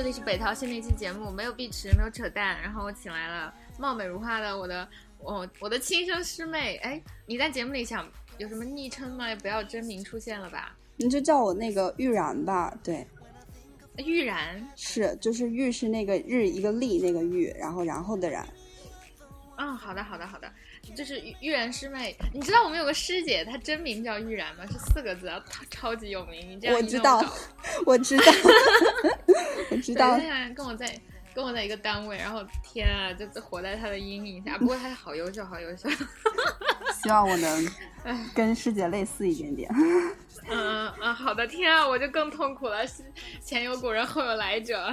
[0.00, 4.88] 这里是北淘新的一期节目，没有碧池，没有扯淡，然后我请来了貌美如花的我的
[5.18, 6.76] 我我的亲生师妹。
[6.76, 9.28] 哎，你在节目里想有什么昵称吗？
[9.28, 10.74] 也不要真名出现了吧？
[10.96, 12.74] 你就叫我那个玉然吧。
[12.82, 13.06] 对，
[13.98, 18.48] 玉然是就是玉是那个日一个立那个玉，然后然后的然。
[19.58, 20.50] 嗯，好的好的好的。
[20.94, 24.64] 就是玉玉然师妹，你知道我们有个师姐，她真名叫玉然吗？
[24.66, 26.48] 是四个字，超超级有名。
[26.50, 27.24] 你这样我 知道，
[27.86, 28.24] 我知道，
[29.70, 30.18] 我知道。
[30.54, 31.00] 跟我在
[31.34, 34.58] 跟我在一个单位，然后天啊，就活在她的阴影下。
[34.58, 35.88] 不过她好优秀，好优秀。
[37.02, 37.66] 希望我能
[38.34, 39.70] 跟师姐类似一点点。
[40.50, 42.80] 嗯嗯，好的，天啊，我就更痛苦了。
[43.40, 44.92] 前有古人，后有来者。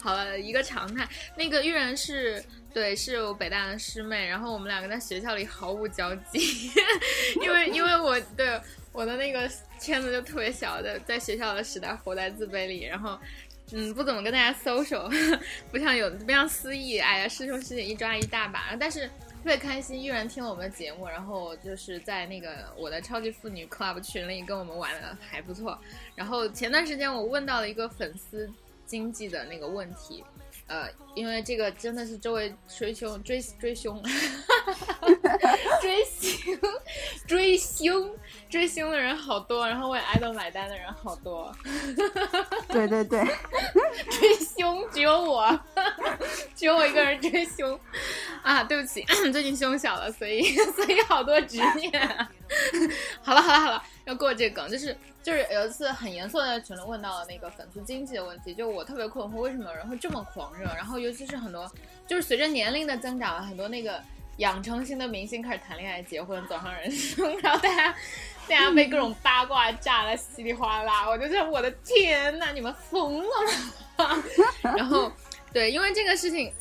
[0.00, 1.08] 好了，一个常态。
[1.36, 2.44] 那个玉然是。
[2.74, 6.72] 对，是我北大的师妹，然后我们两个在学校里毫无交集，
[7.40, 9.48] 因为 因为我对我的那个
[9.80, 13.16] 圈子就特别小，在在学校的时代活在自卑里，然后
[13.70, 15.08] 嗯不怎么跟大家 social，
[15.70, 25.78] 不像有不像思义，哎呀师兄师姐一抓一大把，但是特别开心，依然听了我们的节目，然后就是在那个我的超级妇女 club 群里跟我们玩的还不错，
[26.16, 28.50] 然后前段时间我问到了一个粉丝
[28.84, 30.24] 经济的那个问题。
[30.66, 34.02] 呃，因为这个真的是周围追凶追追凶，
[35.80, 36.58] 追星
[37.28, 38.12] 追星
[38.48, 41.54] 追星的人好多，然后为爱豆买单的人好多。
[42.70, 43.22] 对对对，
[44.10, 45.60] 追凶只有我，
[46.56, 47.78] 只有我一个人追凶
[48.42, 48.64] 啊！
[48.64, 50.42] 对不起， 最近胸小了，所以
[50.74, 51.92] 所以好多执念。
[53.22, 60.64] 好了好了好了，要过这个梗，就是就是有一次很严肃的在群里问到了那个粉丝经济的问题，就我特别困惑，为什么有人会这么狂热？
[60.74, 61.70] 然后尤其是很多，
[62.06, 63.98] 就是随着年龄的增长，很多那个
[64.36, 67.92] 养成型的明星开始谈恋爱、结婚、走上人生， 然后大家
[68.48, 73.28] 大家被各种八卦炸的稀里哗啦，我就觉得我的天呐，你们疯了
[73.96, 74.24] 吗？
[74.76, 75.10] 然后
[75.52, 76.52] 对，因为这个事情。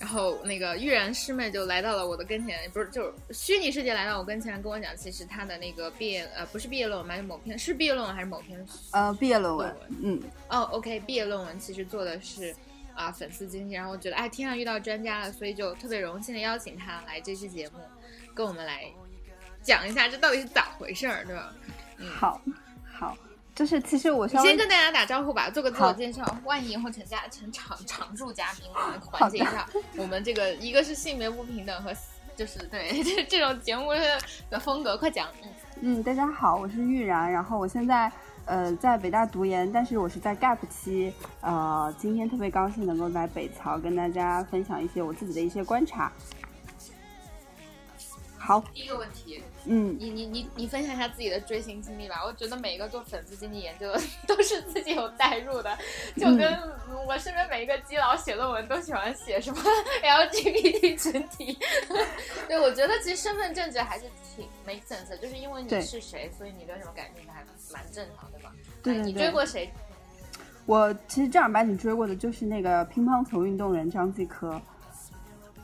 [0.00, 10.18] 然后那个玉然师妹就来到了我的跟前，不是就是虚拟世界来到我跟前，跟我讲，其实她的那个毕业呃不是毕业论文，是某篇是毕业论文还是某篇呃毕业论文，嗯
[10.48, 12.56] 哦 OK 毕业论文其实做的是
[12.94, 17.78] 啊粉丝经济，然后我觉得哎天上遇到专家了，所以就特别荣幸的邀请他来这期节目，
[18.34, 18.90] 跟我们来
[19.62, 21.54] 讲一下这到底是咋回事儿，对吧？
[21.98, 22.40] 嗯，好，
[22.90, 23.16] 好。
[23.60, 26.24] 就是其实我先跟大家打招呼吧，做个自我介绍。
[26.44, 31.94] 万一以后成家成常常驻嘉宾，我们缓解一下我们这个一个是性别不平等和
[32.34, 33.90] 就是对 这这种节目
[34.48, 35.28] 的风格，快讲。
[35.42, 35.50] 嗯
[35.82, 38.10] 嗯，大家好，我是玉然，然后我现在
[38.46, 41.12] 呃在北大读研，但是我是在 gap 期。
[41.42, 46.10] 呃，今天特别高兴能够来北曹跟大家分享一些我自己的一些观察。
[48.38, 52.22] 好，第一个问题，嗯，你你你你分享一下自己的追星经历吧。
[52.24, 55.76] 我觉得每一个做粉丝经济研究的 都是自己有代入的，
[56.16, 56.58] 就跟
[57.06, 59.60] 我身边每一个基佬写论文都喜欢写什么
[60.02, 61.58] LGBT 群体。
[62.48, 68.50] 对，我觉得其实身份政治还是挺 make sense，就是因为你是谁，所以你对什么感兴趣还蛮正常的嘛。
[68.82, 69.70] 对你追过谁？
[70.66, 74.60] 我其实正儿八经追过的就是那个乒乓球运动员张继科。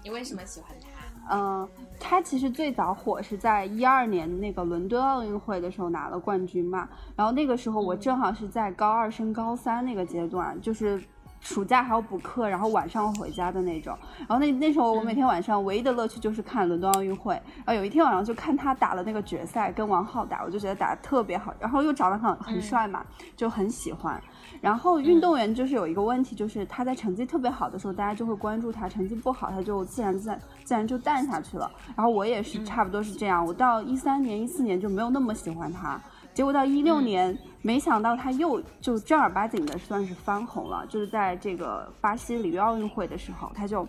[0.03, 0.86] 你为什么喜欢他？
[1.31, 11.03] 嗯，他其实最早火是在一二年那个伦敦奥运会的时候拿了冠军嘛，然后那个时候我正好是在高二升高三那个阶段，就是
[11.41, 13.97] 暑假还要补课，然后晚上回家的那种。
[14.21, 17.35] 然后那那时候我每天晚上唯一的乐趣就是看伦敦奥运会。
[17.57, 23.05] 然后有一天晚上就看他打了那个决赛，跟王浩打，我就觉得打的特别好，然后又长得很很帅嘛，
[23.37, 24.21] 就很喜欢。
[24.61, 31.71] 然后运动员就是有一个问题，就是他在成绩特别好的时候，大家就会关注他；成绩不好，他就自然自然自然就淡下去了。
[31.95, 36.01] 然后我也是差不多是这样，我到一三年、一四年就没有那么喜欢他，
[36.35, 43.83] 结果到一六年，没想到他又就正儿八经的算是翻红了，就是在这个巴西里约奥运会的时候，他就，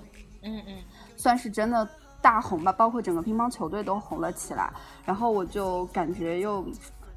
[0.44, 0.76] 嗯嗯，
[1.16, 1.88] 算是真的
[2.22, 4.72] 大红吧，包括整个乒乓球队都红了起来。
[5.06, 6.66] 然后我就感觉又。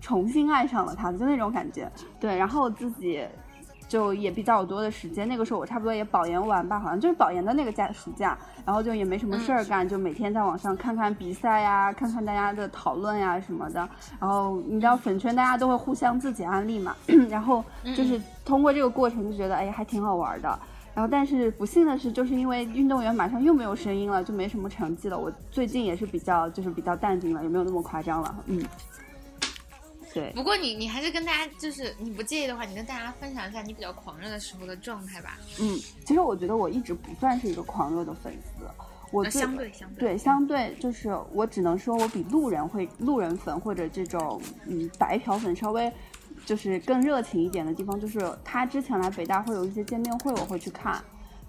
[0.01, 1.91] 重新爱上了他，就那种感觉。
[2.19, 3.25] 对，然后自己
[3.89, 5.27] 就也比较多的时间。
[5.29, 13.89] 那个时候我差不多也保研完吧，好像就是保研的那个假暑假，然后就也没什么事儿干，就每天在网上看看比赛呀，看看大家的讨论呀什么的。
[14.21, 16.95] 然后你知道粉圈大家都会互相自己安利嘛，
[17.29, 17.65] 然后
[17.97, 20.59] 就是通过这个过程就觉得哎还挺好玩的。
[20.93, 25.17] 然后但是不幸的是，就是因为运动员马上又没有声音了，就没什么成绩了。
[25.17, 28.35] 我最近也是比较就是比较淡定了，也没有那么夸张了。
[28.47, 28.63] 嗯。
[30.13, 35.39] 对，不过你你还是跟大家就是你不介意的话，你跟大家分享一下你比较狂热的时候的状态吧。
[35.61, 38.65] 嗯，其实我觉得我一直不算是一个狂热的粉丝，
[39.13, 45.93] 我相对相对对相对就是我只能说我比路人会路人粉或者这种嗯白嫖粉稍微
[46.47, 51.03] 就是更热情一点的地方，就是他之前来北大会有一些见面会，我会去看。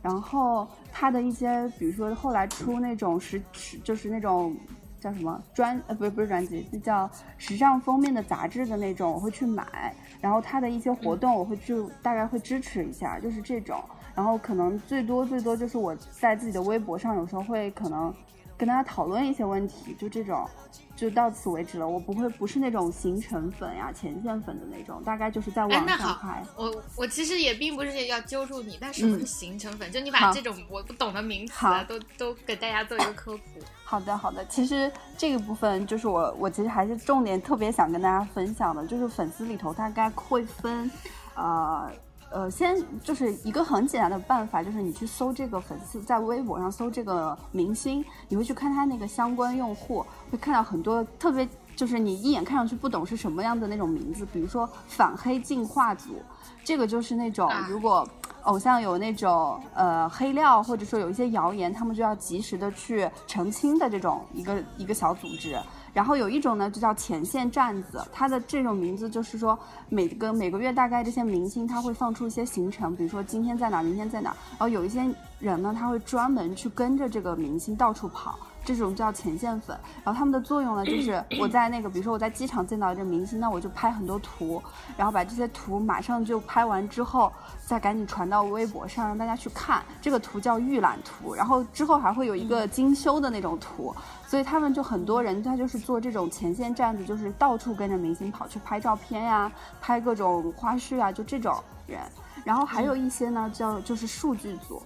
[0.03, 3.39] 然后他的一些，比如说后来出那种时，
[3.83, 4.55] 就是那种
[5.01, 9.93] 叫什么专呃，不是不是专辑，那叫时尚封面的杂志的那种，我会去买。
[10.21, 13.83] 然后它的一些活动，我会去大概会支持一下，就是这种。
[14.15, 18.13] 然后可能最多最多就是我在自己的微博上，有时候会可能。
[18.61, 20.47] 跟大家讨论一些问题，就这种，
[20.95, 21.87] 就到此为止了。
[21.87, 26.43] 我不会不是那种行程粉呀、前线粉的那种，大概就是在网上拍。
[26.55, 29.91] 我我其实也并不是要揪住你，但什么是行程粉？
[29.91, 33.43] 就你把这种我不懂的名词都都给大家做一个科普。
[33.83, 40.91] 好的好的，其实这个部分就是我我其实还是重点特别想跟大家分享的，就是粉丝里头大概会分，
[41.33, 41.91] 呃。
[42.31, 56.21] 呃，先就是一个很简单的办法，就是你去搜这个粉丝，在微博上搜这个明星，你会去看他那个相关用户，会看到很多特别，就是你一眼看上去不懂是什么样的那种名字，比如说反黑进化组，
[56.63, 58.07] 这个就是那种如果
[58.43, 65.59] 偶像有那种呃黑料，或者说有一些谣言，他们就要及时的去澄清的这种一个一个小组织。
[65.93, 69.57] 然后有一种呢，就叫前线站子，它的这种名字就是说，
[69.89, 74.29] 每个每个月大概这些明星他会放出一些行程，比如说今天在哪，明天在哪。
[74.51, 75.03] 然后有一些
[75.39, 79.77] 人呢，他会专门去跟着这个明星到处跑，这种叫前线粉。
[80.03, 84.61] 然后他们的作用呢，就是 我在那个，比如说我在机场见到这个明星，那我就拍很多图，
[84.97, 87.31] 然后把这些图马上就拍完之后，
[87.65, 89.83] 再赶紧传到微博上让大家去看。
[90.01, 93.93] 这个图叫预览图，然后之后还会有一个精修的那种图。
[94.27, 101.99] 所以他们就很多人，他就是做这种前线站子，就是到处跟着明星跑去拍照片呀，拍各种花絮啊，就这种人。
[102.45, 104.81] 然后还有一些呢，叫就是数据组。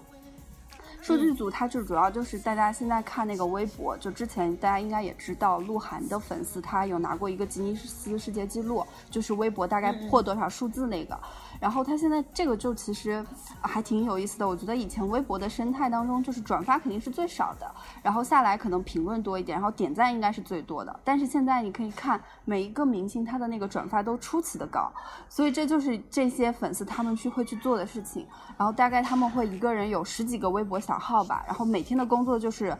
[1.06, 11.16] 数据组，它就主要就是大家现在看那个微博，就之前大家应该也知道，鹿晗的粉丝他有拿过一个吉尼斯世界纪录，就是微博大概破多少数字那个。
[11.60, 13.26] 然后他现在这个就其实
[13.62, 17.70] 还挺有意思的，我觉得以前微博的生态当中，就是转发肯定是最少的，
[18.04, 21.00] 然后下来可能评论多一点，然后点赞应该是最多的。
[21.04, 24.92] 但是现在你可以看每一个明星他的那个转发都出奇的高，
[25.30, 28.28] 所以这就是这些粉丝他们去会去做的事情。
[28.58, 32.76] 然后大概他们会一个人有十几个微博小号吧，然后每天的工作就是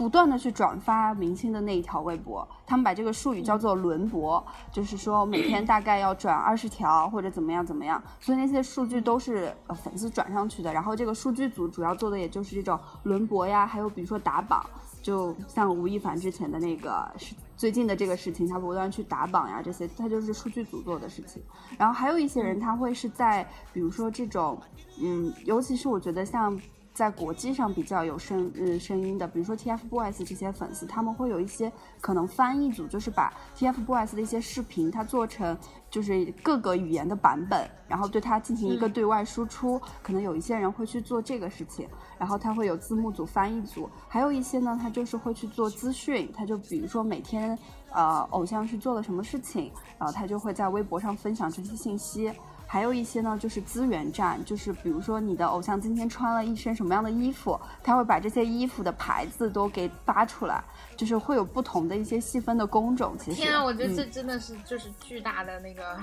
[0.00, 2.48] 不断的去转发明星的那一条微博。
[2.66, 4.42] 他们把这个术语叫做轮博，
[4.72, 8.02] 就是说每天大概要转二十条或者怎么样怎么样。
[8.18, 10.72] 所以那些数据都是呃粉丝转上去的。
[10.72, 14.64] 然后这个数据组主要做的也就是这种轮博呀，还有比如说打榜，
[15.02, 21.42] 就像吴亦凡之前的那个是最近的这个事情，他不断去打榜呀这些，他就是数据组做的事情。
[21.76, 24.58] 然后还有一些人他会是在比如说这种。
[25.02, 26.58] 嗯，尤其是我觉得像
[27.00, 35.56] 在国际上比较有声呃声音的，比如说 TFBOYS 这些粉丝，他们会有一些可能翻译组，就是把 TFBOYS 的一些视频，它做成
[35.88, 39.80] 就是各个语言的版本，然后对它进行一个对外输出。
[40.02, 41.88] 可能有一些人会去做这个事情，
[42.18, 47.58] 然后他会有字幕组、翻译组，还有一些呢，他就是会去做资讯，他就比如说每天
[47.92, 52.30] 呃偶像是做了什么事情，然后他就会在微博上分享这些信息。
[52.72, 60.62] 还有一些呢，就是资源站，就是比如说你的偶像今天穿了一身什么样的衣服，他会把这些衣服的牌子都给扒出来，
[60.96, 63.16] 就是会有不同的一些细分的工种。
[63.18, 65.98] 其实，天啊，我觉得这真的是就是巨大的那个，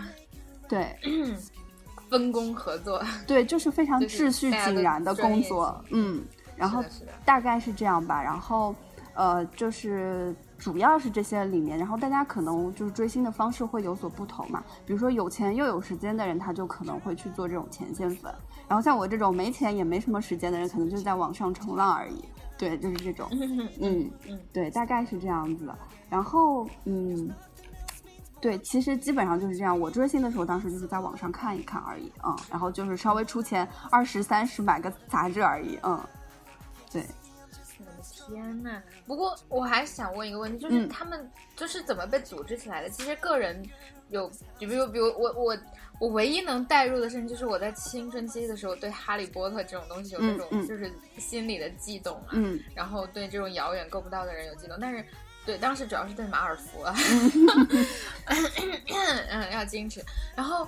[0.67, 0.93] 对，
[2.11, 6.21] 分工合作， 对，就是非常秩序井然的工作，嗯，
[6.57, 6.83] 然后
[7.23, 8.75] 大概是这样吧，然后
[9.13, 10.35] 呃，就是。
[10.57, 14.63] 主要是这些里面，然后大家可能就是追星的方式会有所不同嘛。
[14.85, 18.33] 比如说有钱又有时间的人，他就可能会去做这种前线粉。
[18.67, 22.25] 然后像我这种没钱也没什么时间的人，可能就在网上冲浪而已。
[22.57, 23.27] 对，就是这种。
[23.79, 25.71] 嗯嗯，对，大概是这样子。
[26.09, 27.29] 然后嗯，
[28.41, 29.79] 对，其实基本上就是这样。
[29.79, 32.11] 我追星的时候，当时就是在网上看一看而已。
[32.25, 35.77] 嗯，然后就是稍微出钱二十三十买个杂志而已。
[35.83, 36.03] 嗯，
[36.91, 37.05] 对。
[38.27, 38.81] 天呐！
[39.05, 42.89] 不过我还想问一个问题，就是他们就是怎么被组织起来的？
[42.89, 43.63] 其实个人
[44.09, 44.29] 有，
[44.59, 45.57] 就比如比如我我
[45.99, 52.33] 我唯一能代入的事情，就是我在青春期的时候对哈利波特这种东西有那种就是心里的悸动啊，
[52.75, 55.03] 然后对这种遥远够不到的人有悸动，但是
[55.45, 56.93] 对当时主要是对马尔福啊，
[58.27, 60.03] 嗯，要矜持，
[60.35, 60.67] 然后。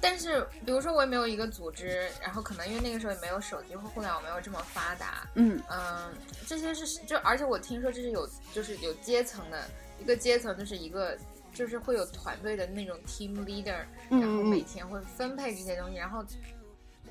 [0.00, 6.12] 但是，比如说我也没有一个组织，然后可能因为那个时候也没有手机或互联网没有这么发达，嗯嗯，
[6.46, 11.18] 这些是就而且我听说这是有就是有阶层的一个阶层，就是一个
[11.52, 16.24] 就是会有团队的那种 team leader，然后每天会分配这些东西，然后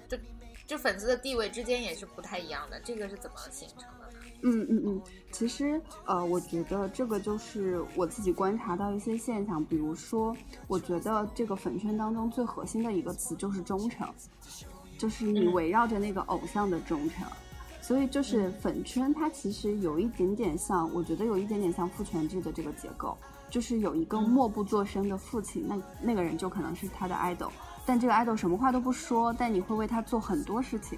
[0.08, 0.18] 就
[0.66, 3.88] 就粉丝的地位之间也是不太一样的，这个是怎么形成？
[4.42, 10.36] 嗯嗯嗯，其实呃，我觉得这个就是我自己观察到一些现象，比如说，
[10.68, 14.08] 我觉得这个粉圈当中最核心的一个词就是忠诚，
[14.98, 17.28] 就是你围绕着那个偶像的忠诚，
[17.82, 23.18] 所以就是粉圈它其实有一点点像，我觉得有一点点像父权制的这个结构，
[23.50, 27.50] 就是有一个默不作声的父亲，那那个人就可能是他的 idol，
[27.86, 30.98] 但这个 idol 什么话都不说，但你会为他做很多事情，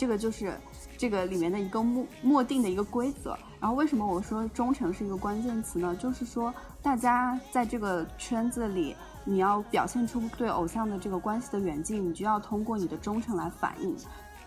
[0.00, 0.58] 这个就是。
[1.00, 5.96] 这个里面的一个默默定的一个规则，然后为什么我说忠诚是一个关键词呢？
[5.96, 6.52] 就是说
[6.82, 13.96] 大家在这个圈子里，你要表现出对偶像的这个关系的远近，你就要通过你的忠诚来反映。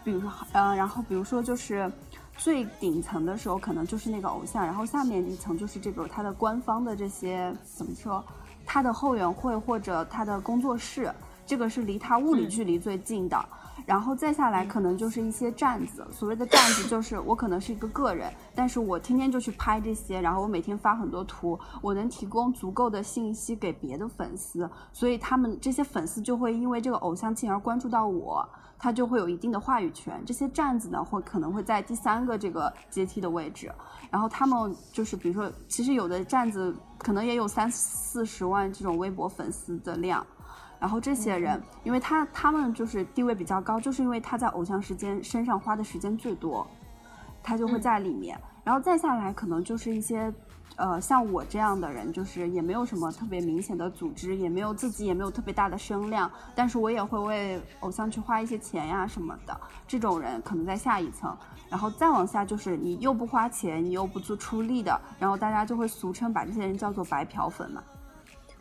[0.04, 1.92] 比如说，呃，然后比如说就是
[2.38, 8.24] 最顶层的时候，可能就是那个偶像，然后下面一层就是这个他的官方的这些怎么说，
[8.64, 11.12] 他的后援会或者他的工作室，
[11.48, 13.44] 这个是离他物理距离最近的。
[13.86, 16.08] 然后再下来，可能就是一些站子。
[16.12, 30.22] 所谓的站子，就是我可能是一个个人，但是我天天就去拍这些，然后我每天发很多图，我能提供足够的信息给别的粉丝，所以他们这些粉丝就会因为这个偶像进而关注到我，他就会有一定的话语权。
[30.26, 33.72] 这些站子呢，会可能会在第三个这个阶梯的位置，
[34.10, 40.26] 然后他们就是比如说，其实有的站子可能也有三四十万这种微博粉丝的量。
[40.84, 46.68] 然后这些人，因为他他们就是地位比较高，就是因为他在偶像时间身上花的时间最多，
[47.42, 48.38] 他就会在里面。
[48.66, 50.34] 然后再下来，可能就是一些，
[50.76, 59.58] 呃，像我这样的人，就是也没有什么特别明显的组织，也没有自己也没有特别大的声量，但是我也会为偶像去花一些钱呀什么的。
[59.88, 61.34] 这种人可能在下一层，
[61.70, 67.82] 然后再往下就是你又不花钱，你又不做出力的，然后大家就会俗称把这些人叫做白嫖粉嘛。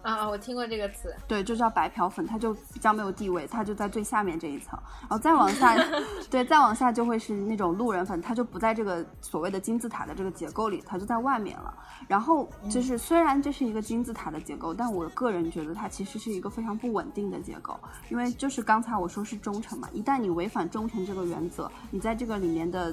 [0.02, 5.76] 啊，我听过这个词，对，就叫白嫖粉，它就比较没有地位，它就在最下面这一层，然后再往下，
[6.28, 11.73] 对，再往下就会是那种路人粉，它就不在这个所谓的金字塔的这个结构里，它就在外面了。
[12.09, 17.78] 然后就是虽然这是一个金字塔的结构，但我个人觉得它其实是一个非常不稳定的结构，
[18.09, 22.92] 因为就是刚才我说是忠诚嘛，一旦你违反忠诚这个原则，你在这个里面的，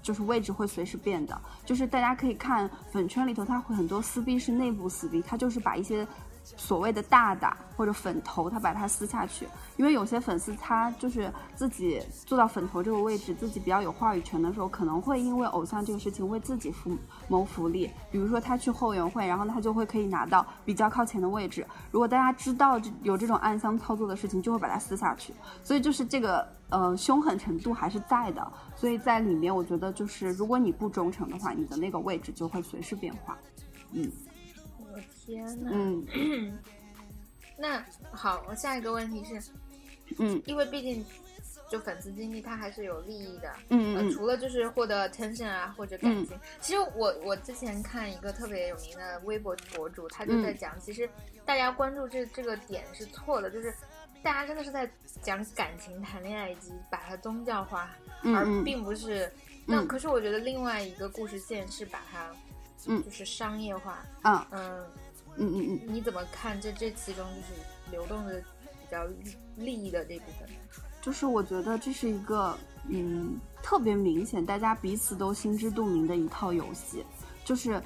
[0.00, 1.38] 就是位置会随时变的。
[1.66, 6.06] 就是大家可以看粉圈里头，它会很多撕逼是内部撕逼，它就是把一些。
[6.56, 17.90] 所谓的大大或者粉头，他把它撕下去，因为有些粉丝他就是自己做到粉头这个位置，自己比较有话语权的时候，可能会因为偶像这个事情为自己福谋福利。
[18.12, 21.66] 比如说他去后援会，然后他就会可以拿到比较靠前的位置。
[21.90, 25.34] 如果大家知道有这种暗箱操作的事情，就会把它撕下去。
[25.64, 28.52] 所以就是这个呃凶狠程度还是在的。
[28.76, 33.36] 所以在里面，我觉得就是如果你不忠诚的话，你的那个位置就会随时变化。
[33.90, 34.10] 嗯。
[35.06, 36.58] 天呐，嗯，
[37.58, 39.50] 那好，我下一个问题是，
[40.18, 41.04] 嗯，因为毕竟
[41.70, 51.08] 就粉丝经济它还是有利益的，嗯嗯，除了就是获得 attention 啊或者感情，其实我我之前看一个特别有名的微博博主，他就在讲，其实
[51.44, 53.74] 大家关注这这个点是错的，就是
[54.22, 54.88] 大家真的是在
[55.22, 57.90] 讲感情、谈恋爱以及把它宗教化，
[58.22, 59.32] 而并不是，
[59.66, 62.30] 那可是我觉得另外一个故事线是把它，
[62.86, 64.46] 嗯，就是商业化，嗯。
[64.50, 64.86] 嗯。
[65.38, 69.04] 嗯嗯嗯，你怎么看这这其中就是流动的比较
[69.56, 70.48] 利益的这部分？
[71.02, 72.56] 就是我觉得这是一个
[72.88, 77.04] 嗯特别明显，大家彼此都心知肚明的一套游戏。
[77.44, 77.82] 就是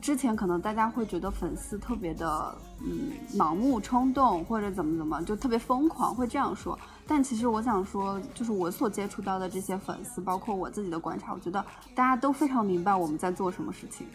[0.00, 11.62] 之前可能大家会觉得粉丝特别的嗯盲目冲动或者怎么怎么就特别疯狂会这样说，但其实我想说，就是我所接触到的这些粉丝，包括我自己的观察，我觉得
[11.94, 14.06] 大家都非常明白我们在做什么事情，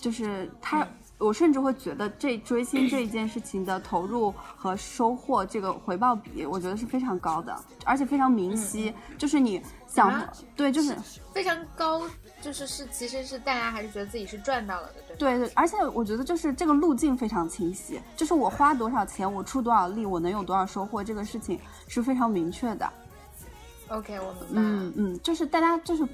[0.00, 0.86] 就是他。
[1.20, 8.94] 我甚至会觉得这追星这一件事情的投入和收获这个回报比，我觉得是非常高的，而且非常明晰。
[9.18, 10.96] 就是你想，对，就是
[11.34, 12.02] 非常高，
[12.40, 15.16] 就是是其实是大家还是觉得自己是赚到了的，对。
[15.16, 22.88] 对对，而且我觉得就是这个路径非常清晰，就是我花多少钱，我出多少力，我能有多少收获，这个事情是非常明确的。
[23.88, 24.62] OK，我明白。
[24.62, 26.06] 嗯嗯，就是大家就是。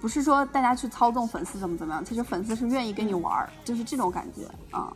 [0.00, 4.42] 不是说大家去操纵粉丝怎么怎么样，其实粉丝是愿意跟你玩儿，就是这种感觉
[4.76, 4.92] 啊。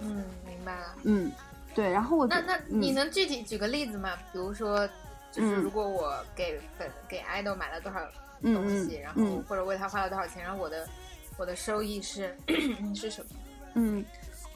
[0.00, 0.94] 嗯，明白了。
[1.02, 1.30] 嗯，
[1.74, 1.90] 对。
[1.90, 4.10] 然后我那那你能具体举个例子吗？
[4.32, 4.88] 比如说，
[5.32, 8.00] 就是如果我给粉给爱豆买了多少
[8.42, 10.88] 东西，然后或者为他花了多少钱，然后我的
[11.36, 12.36] 我的收益是
[12.94, 13.26] 是什么？
[13.74, 14.04] 嗯。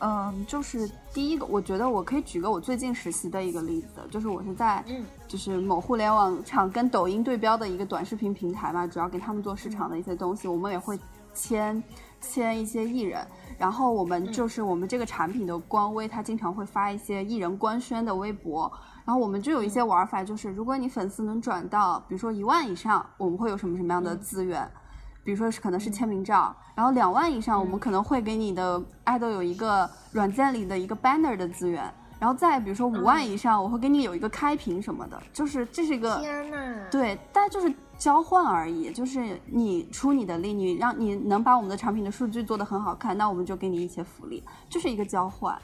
[0.01, 4.85] 嗯，就是第一个，我觉得我可以举个我最近实习的一个例子，就是我是在，
[5.27, 10.97] 就是某互联网厂跟抖音对标的一个短视频平台嘛，主要给他们做市场的一些东西，我们也会
[11.35, 11.83] 签
[12.21, 13.27] 签一些艺人，
[13.59, 18.71] 然后我们就是我们这个产品的官微，它经常会发一些艺人官宣的微博，
[19.05, 24.71] 然后我们就有一些玩法，就是如果你粉丝能转到，比如说一万以上，我们会有什么什么样的资源。
[25.29, 31.85] 比如说是可能是签名照，然后两万以上，我们可能会给你的爱豆有一个软件里的一个 banner 的资源，
[32.19, 36.57] 然后再比如说五万以上，我会给你有一个开屏什么的，就是这是一个天呐，
[36.91, 45.55] 对，但就是交换而已，就是你出你的力，你让你能把我们的产品的数据做得很好看，那我们就给你一些福利，就是一个交换。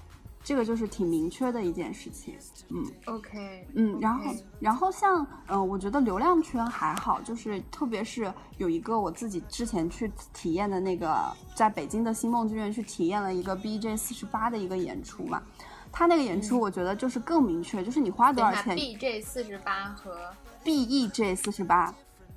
[0.44, 2.34] 这个就是挺明确的一件事情，
[2.68, 15.42] 嗯，OK，嗯，然后，然后像，嗯，我觉得流量圈还好，就是特别是有一个我自己之前去体验的那个，在北京的星梦剧院去体验了一个 BJ 四十八的一个演出嘛，
[15.90, 20.14] 他那个演出我觉得就是更明确，就是你花多少钱？BJ 四十八和
[20.62, 21.94] BEJ 四十八，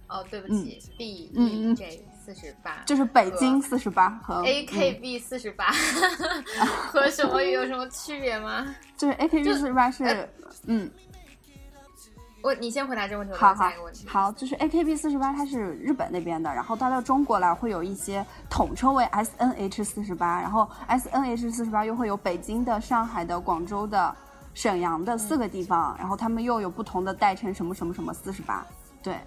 [0.08, 2.00] 哦，对不起，BEJ。
[2.28, 5.72] 四十八就是北京四十八和 AKB 四十八
[6.92, 8.68] 和什么有什么区别吗？
[8.98, 10.28] 就是 AKB 四十八是
[10.66, 10.92] 嗯，
[12.44, 14.06] 我你先回答这个问题，好好个问题。
[14.10, 24.14] 好，就是 AKB 四十八它是日本那边的，然后到到中国来会有一些统称为 SNH 四十八，然后 SNH 四十八又会有北京的、上海的、广州的、
[24.54, 28.66] 沈阳的四个地方，然后他们又有不同的代称，什么什么什么四十八，
[29.02, 29.18] 对。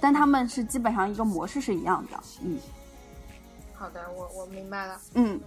[0.00, 2.58] 但他们是基本上一个模式是一样的，嗯。
[3.74, 5.00] 好的，我我明白了。
[5.14, 5.40] 嗯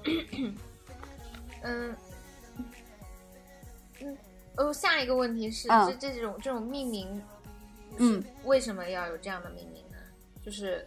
[1.64, 1.96] 嗯嗯。
[4.56, 7.22] 哦，下一个问题是，这这种这种命名，
[7.98, 9.98] 嗯，为什么要有这样的命名呢？
[10.46, 10.86] 就是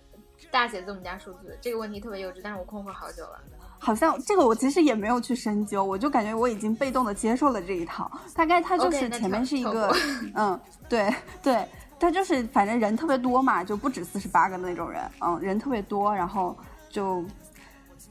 [0.51, 3.41] 大写字母加数字，这个问题特别幼稚，但是我困惑好久了。
[3.79, 8.09] 好像这个我其实也没有去深究，我就感觉我已经被动的接受了这一套。
[8.35, 9.93] 大概它就是前面是一个，
[10.35, 11.67] 嗯，对对。
[12.03, 16.57] 他就是，反正人特别多嘛，就不止四十八个那种人，嗯，人特别多，然后
[16.91, 17.25] 就，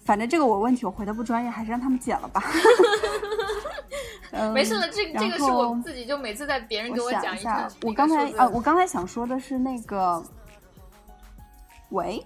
[0.06, 2.42] 反正这个我问题我回的不专业，还是让他们剪了吧。
[4.54, 10.24] 没事了，这这个是我自己就每次在别人给我讲一下，我刚才啊，我刚才想说的是那个，
[11.92, 12.26] 喂，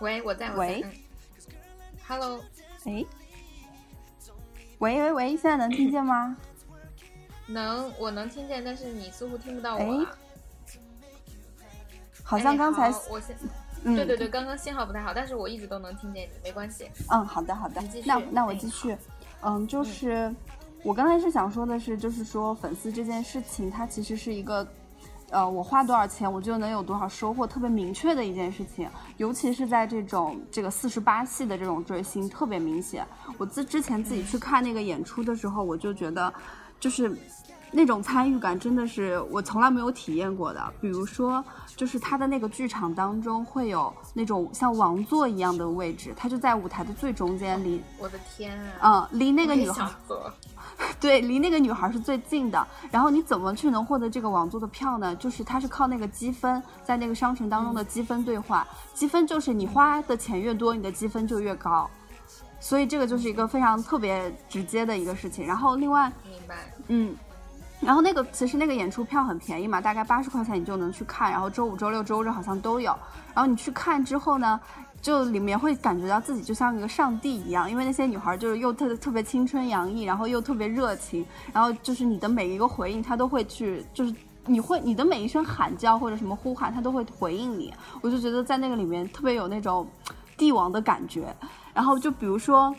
[0.00, 0.82] 喂，我在，喂
[2.08, 2.40] ，Hello，
[2.86, 3.04] 哎，
[4.78, 6.34] 喂喂喂，现在能听见吗？
[7.48, 10.06] 能，我能听见，但是你似乎听不到我。
[12.26, 13.36] 好像刚才我先，
[13.84, 16.90] 对对对，刚刚信号不太好，但是我一直都能听见你，没关系。
[17.10, 18.96] 嗯，好的好的，那那我继续。
[19.42, 20.34] 嗯，就是
[20.82, 24.66] 我刚才是想说的是，就是说粉丝这件事情，它其实是一个，
[25.28, 28.88] 呃，我花多少钱我就能有多少收获，特别明确的一件事情。
[29.18, 33.06] 尤其是在这种这个四十八系的这种追星，特别明显。
[33.36, 36.32] 我自之前自己去看那个演出的时候，我就觉得，
[36.80, 37.14] 就是。
[37.74, 40.72] 那种参与感真的是我从来没有体验过的。
[40.80, 49.90] 比如说，就是他的那个剧场当中会有那种像王座一样的位置，他就在舞台的最中间，离我的天啊，嗯，离那个女孩，
[51.00, 52.66] 对，离那个女孩是最近的。
[52.92, 55.14] 然后你怎么去能获得这个王座的票呢？
[55.16, 61.90] 就是他是靠那个积分，在那个商城当中的积分兑换，积分就是你花的钱越多，你的积分就越高。
[62.60, 65.46] 所以这个就是一个非常特别直接的一个事情。
[65.46, 67.14] 然后另外，明白，嗯。
[67.84, 71.30] 然后那个其实那个演出票很便宜嘛，大概八十块钱你就能去看。
[71.30, 72.96] 然后周五、周六、周日好像都有。
[73.34, 74.58] 然后你去看之后呢，
[75.02, 84.14] 就里面会感觉到自己就像一个上帝一样，因为那些女孩就是又特特别青春洋溢，然后又特别热情，然后就是你的每一个回应，她都会去，就是
[84.46, 87.72] 你会你的每一声喊叫或者什么呼喊，她都会回应你。
[88.00, 89.86] 我就觉得在那个里面特别有那种
[90.36, 91.34] 帝王的感觉。
[91.74, 92.72] 然后就比如说，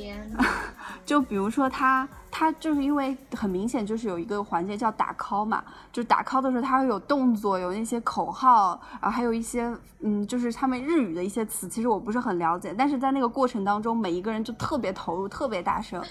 [0.00, 0.30] 天，
[1.04, 16.02] 就比如说他，他就是因为很明显就是有一个环节叫打 call 嘛，就打 call 的时候他会有动作，有那些口号，然后还有一些嗯，就是他们日语的一些词，其实我不是很了解，但是在那个过程当中，每一个人就特别投入，特别大声，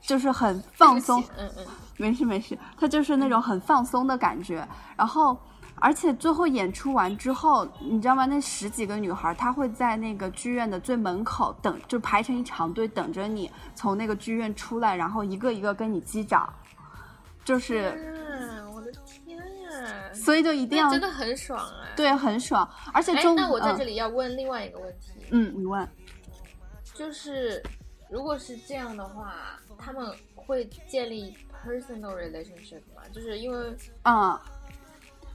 [0.00, 5.36] 就是很放松，嗯嗯，没事没事，他就是那种很放松的感觉，然后。
[5.80, 8.26] 而且最后演出完之后，你知道吗？
[8.26, 16.52] 那十几个女孩，她会在那个剧院的最门口等，就排成一长队等着你从那个剧院出来，然后一个一个跟你击掌，
[17.44, 17.96] 就是，
[18.74, 20.12] 我的天呀！
[20.12, 21.88] 所以就一定要真的很爽啊！
[21.96, 22.68] 对，很爽。
[22.92, 25.12] 而且中，那我在这里要问另外一个问题。
[25.30, 25.88] 嗯，你问，
[26.94, 27.62] 就是
[28.10, 29.34] 如果是这样的话，
[29.78, 33.02] 他们会建立 personal relationship 吗？
[33.12, 34.38] 就是因为，嗯。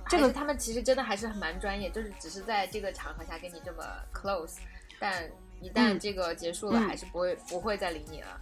[0.10, 4.58] 这个他们其实真的还是很蛮专业，就是只是在这个场合下跟你这么 close，
[5.00, 5.24] 但
[5.62, 8.40] 一旦这个结束了，还是不会不会再理你了。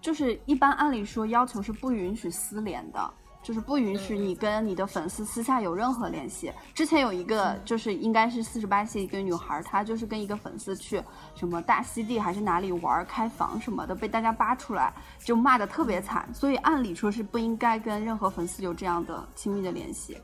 [0.00, 6.52] 就是一般按理说要求是不允许私联的，就是不允许你跟你的粉丝私下有任何联系。
[6.72, 11.02] 之前有一个就是应该是四十八岁一个女孩，她就是跟一个粉丝去
[11.34, 14.92] 什么大溪地还是哪里玩开房什么的，被大家扒出来
[15.24, 20.16] 就骂的特别惨，所以按理说是不应该跟任何粉丝有这样的亲密的联系。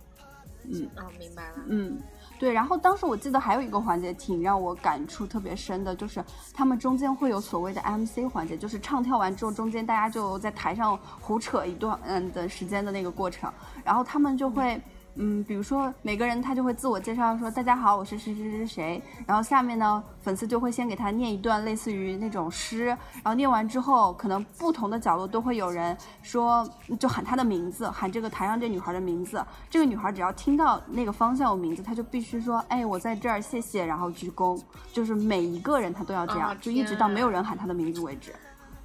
[0.70, 1.54] 嗯，哦，明白了。
[1.68, 1.98] 嗯，
[2.38, 13.52] 对，然后当时我记得还有一个环节挺让我感触特别深的，就是他们中间会有所谓的 MC 环节，就是唱跳完之后，中间大家就在台上胡扯一段嗯的时间的那个过程，
[13.84, 14.74] 然后他们就会。
[14.74, 14.82] 嗯，
[15.16, 29.44] 嗯比如说每个人他就会自我介绍说：“大家好，我是谁谁谁谁。”然后下面呢，粉丝就会先给他念一段类似于那种诗，然后念完之后，可能不同的角落都会有人说，就喊他的名字，喊这个台上这女孩的名字。
[29.70, 34.60] 这个女孩只要听到那个方向有名字，她就必须说：“哎，我在这儿，谢谢。”然后鞠躬，
[34.92, 38.34] 就是每一个人她都要这样，就一直到没有人喊她的名字为止。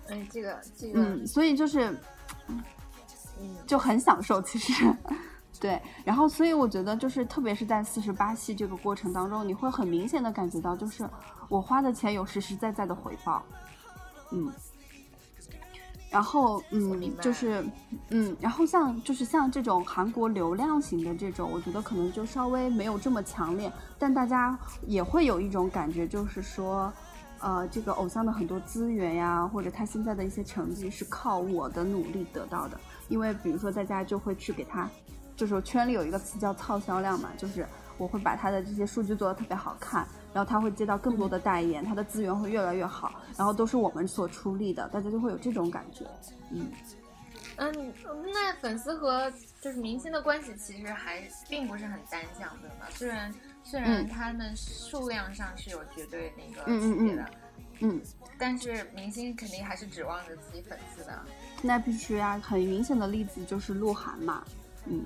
[0.09, 1.89] 哎，这个这个，嗯，所以就是，
[2.47, 2.61] 嗯，
[3.65, 4.85] 就很享受，其实。
[5.59, 11.07] 对，然后所以我觉得就是，特别是在四十八期这个过程当中，你会很明显的感觉到，就是
[11.49, 13.43] 我花的钱有实实在在的回报，
[14.31, 14.49] 嗯，
[16.09, 17.61] 然后嗯，就是
[18.09, 26.89] 嗯，然后像就是像这种韩国流量型的这种，我觉得可能就稍微没有这么强烈，但大家也会有一种感觉，就是说，
[27.39, 34.89] 呃，这个偶像的很多资源呀，或者他现在的一些成绩是靠我的努力得到的，因为比如说大家就会去给他。
[35.39, 37.65] 就是圈里有一个词叫操销量嘛，就是
[37.97, 46.05] 我会把他的这些数据做得特别好看，然后他会接到更多的代言，他的资源会越来越好，然后都是我们所出力的，大家就会有这种感觉。
[46.51, 46.69] 嗯
[47.55, 47.93] 嗯，
[48.33, 52.85] 那粉丝和就是明星的关系其实还并不是很单向，对吗？
[52.89, 57.29] 虽然虽然他们数量上是有绝对那个区别的，
[57.79, 58.01] 嗯，
[58.37, 61.17] 但是明星肯定还是指望着自己粉丝的。
[61.61, 64.43] 那必须啊，很明显的例子就是鹿晗嘛，
[64.85, 65.03] 嗯。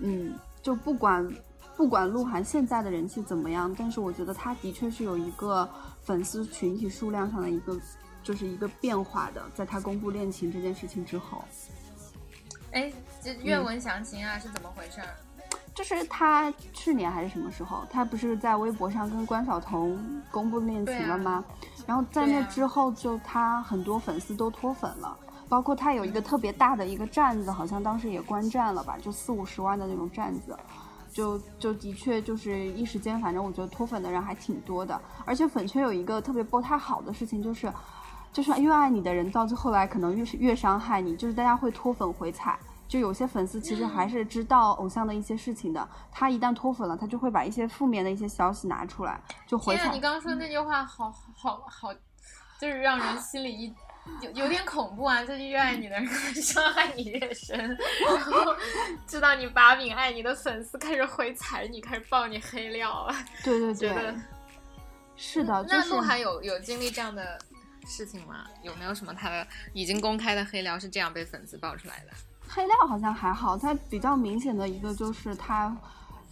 [0.00, 1.28] 嗯，就不管
[1.76, 5.68] 不管鹿晗现在的人气怎么样，但是我觉得他的确是有一个
[6.02, 7.78] 粉丝群体数量上的一个
[8.22, 11.44] 就是一个变化的，在他公布恋情这件事情之后。
[12.72, 15.00] 哎，这愿闻详情啊，是怎么回事？
[15.74, 21.42] 就是他去年还是什么时候，他不是在微博上跟关晓彤公布恋情了吗？
[21.86, 25.18] 然后在那之后，就他很多粉丝都脱粉了。
[25.52, 30.58] 包括他有一个特别大的一个站子，好像当时也观战了吧，就四五十万的那种站子，
[31.12, 34.98] 就就的确就是一时间，反正我觉得脱粉的人还挺多的。
[35.26, 37.70] 而且粉圈有一个特别不太好的事情，就是
[38.32, 42.58] 就是越爱你的人，到最后来可能越是越伤害你，就是大家会脱粉回踩。
[42.88, 49.92] 就有些粉丝其实还是知道偶像的一些事情的，他一旦脱粉了，他就会把一些负面的一些消息拿出来，就回踩。
[49.92, 51.92] 你刚刚说那句话，好好好，
[52.58, 53.74] 就是让人心里一。
[54.20, 55.22] 有有点恐怖啊！
[55.24, 57.56] 就是越爱你的人伤害你越深，
[58.04, 58.54] 然后
[59.06, 63.14] 知道你把柄爱你的粉丝开始回踩你，开始爆你黑料了。
[63.44, 64.14] 对对对，
[65.16, 65.64] 是的。
[65.68, 67.38] 那鹿晗有有经历这样的
[67.86, 68.44] 事情吗？
[68.62, 72.12] 有没有什么他的已经公开的黑料是这样被粉丝爆出来的？
[72.48, 75.76] 黑料好像还好，他比较明显的一个就是他。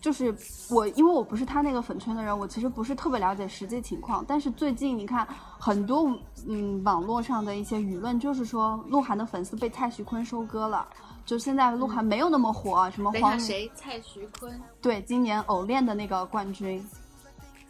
[0.00, 0.34] 就是
[0.70, 4.24] 我，因为我不是他那个粉圈的人，我其实不是特别了解实际情况。
[4.26, 5.26] 但是最近你看，
[5.58, 6.10] 很多
[6.48, 10.86] 嗯网络上的一些舆论，就是说鹿晗的粉丝被蔡徐坤收割了，
[11.26, 13.70] 就现在鹿晗没有那么火，什么黄谁？
[13.74, 14.60] 蔡徐坤？
[14.80, 16.82] 对，今年偶练的那个冠军。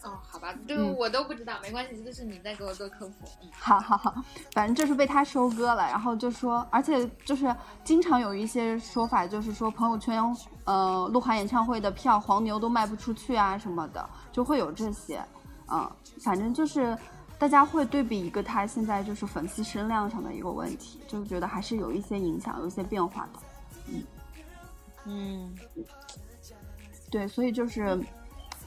[0.03, 3.15] 哦，好吧，这个我都不知道，没关系，这是你在给我做科普。
[3.53, 4.15] 好好好，
[4.53, 10.19] 反正就是被他收割了，然后就说，而且就是经常有一些说法，就是说朋友圈，
[10.65, 15.23] 呃，鹿晗演唱会的票黄牛都卖不出去啊什么的，就会有这些，
[15.71, 15.91] 嗯，
[16.23, 16.97] 反正就是
[17.39, 23.41] 大家会对比一个他现在就是粉丝声量上的一个问题，就觉得还是有一些影响，有一些变化的，
[23.89, 24.03] 嗯。
[25.05, 25.55] 嗯，
[27.11, 28.03] 对，所以就是。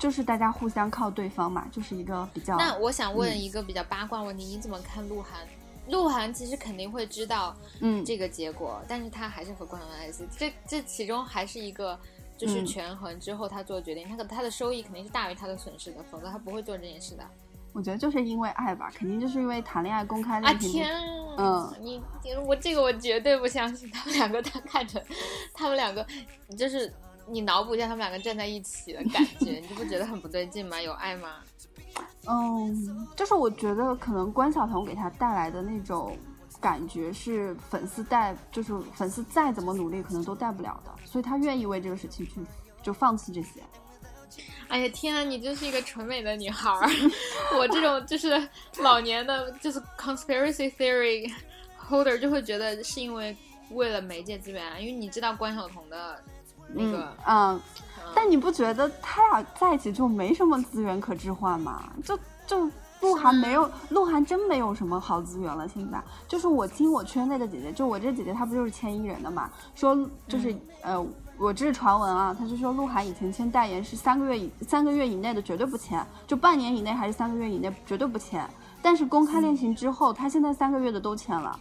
[0.04, 2.58] 就是大家互相靠对方嘛，就是一个比较。
[2.58, 5.48] 那我想问一个比较八卦问题，你怎么看鹿晗？
[5.88, 10.28] 鹿晗其实肯定会知道，嗯，这个结果，但是他还是和关晓彤在一起。
[10.38, 11.98] 这这其中还是一个
[12.38, 17.24] 就是权衡之后他做决定，他的他的收益肯定是大于他的损失的，否则他不会做这件事的。
[17.72, 20.84] 我觉得就是因为爱吧，肯定就是因为谈恋爱公开恋情。
[20.84, 21.02] 啊天，
[21.38, 22.04] 嗯，你
[22.46, 25.02] 我这个我绝对不相信，他们两个他看着，
[25.54, 26.06] 他们两个
[26.58, 26.94] 就是。
[27.27, 30.81] 你脑补一下他们两个站在一起的感觉，你就不觉得很不对劲吗？
[30.81, 31.38] 有爱吗？
[32.27, 36.17] 嗯，就是我觉得可能关晓彤给他带来的那种
[36.59, 42.33] 感觉是粉丝带，就是粉丝再怎么努力可能都带不了的，所以他愿意为这个事情去
[42.81, 43.62] 就放弃这些。
[44.69, 46.89] 哎呀天啊，你真是一个纯美的女孩儿！
[47.57, 51.31] 我这种就是老年的，就是 conspiracy theory
[51.77, 53.38] holder 就会觉得是因为
[53.71, 56.23] 为了媒介资源，因为你知道关晓彤的。
[56.75, 57.62] 嗯嗯，
[58.15, 61.83] 但你不觉得他俩在一起就没什么资源可置换吗？
[62.03, 62.69] 就就
[63.01, 65.67] 鹿晗没有，鹿晗真没有什么好资源了。
[65.67, 69.49] 现在就是我听我圈内的姐姐，就我这姐姐她不就是签艺人的嘛？
[69.75, 71.05] 说就是呃
[71.38, 78.47] 我这是传闻啊，她是说鹿晗以前签代言是三个月以三个月以内的绝对不签，就半年以内还是三个月以内绝对不签。
[78.81, 81.59] 但是公开恋情之后，他现在三个月的都签了。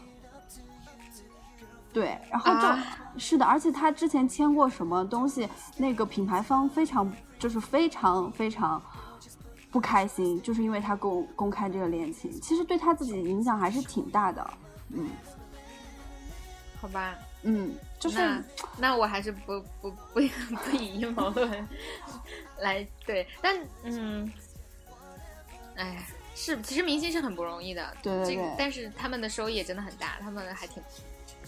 [1.93, 2.79] 对，然后就、啊
[3.19, 8.83] 是的，而且他之前签过什么东西，那个品牌方非常就是非常非常
[9.71, 14.51] 不开心，就是因为他公公开这个恋情，其实对他自己影响还是挺大的。
[14.91, 15.09] 嗯。
[16.81, 18.45] 好吧，嗯，就是那
[18.77, 21.69] 那我还是不不不不以阴谋论
[22.59, 24.29] 来对，但嗯，
[25.77, 30.83] 哎，是其实明星是很不容易的，对对对这个但是他们的收益也真的很大，他们还挺，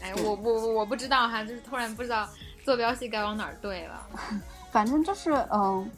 [0.03, 2.29] 哎，我我我我不知道哈，就是突然不知道
[2.65, 4.07] 坐标系该往哪儿对了，
[4.71, 5.91] 反正就是嗯，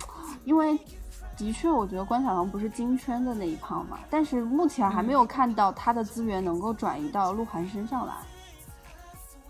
[0.44, 0.78] 因为
[1.36, 8.14] 的确，我觉得关晓彤不是金圈的那一胖嘛，但是目前还没有看到她的资源能够转移到鹿晗身上来。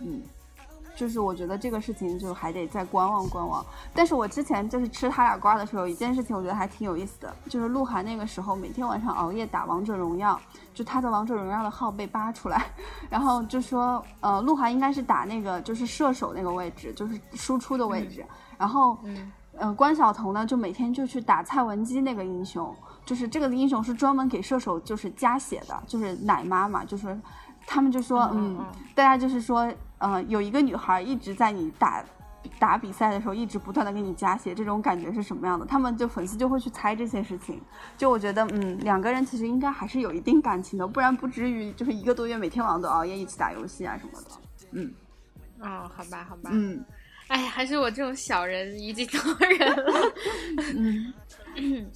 [0.01, 0.21] 嗯，
[0.97, 3.65] 就是我觉得这个事情就还得再观望观望。
[3.95, 10.41] 但是我之前就是吃他俩瓜的时候，有一件事情我觉得还挺有意思的，就是鹿晗那个时候每天晚上熬夜打王者荣耀，
[10.75, 12.67] 就他的王者荣耀的号被扒出来，
[13.09, 18.25] 然后就说呃，鹿晗应该是打那个就是射手那个位置，就是输出的位置，
[18.59, 18.99] 然后。
[19.05, 27.19] 嗯呃，关晓彤呢，就每天就去打蔡文姬那个英雄，就是这个英雄是专门给射手就是加血的，就是奶妈嘛，就是
[27.67, 32.05] 他们就说，嗯，嗯嗯大家就是说，呃，有一个女孩一直在你打
[32.59, 35.67] 打比赛的时候，一直不断的给你加血，这种感觉是什么样的？
[35.67, 37.61] 他们就粉丝就会去猜这些事情，
[37.99, 44.29] 就我觉得，嗯，两个人其实应该还是有一定感情的，不然不至于就是一个多月每天晚上都熬夜一起打游戏啊什么的。
[44.73, 44.93] 嗯
[45.61, 46.85] 哦，好吧好吧，嗯
[47.29, 49.21] 哎，还是我这种小人一击多
[49.59, 50.13] 人了。
[50.77, 51.13] 嗯，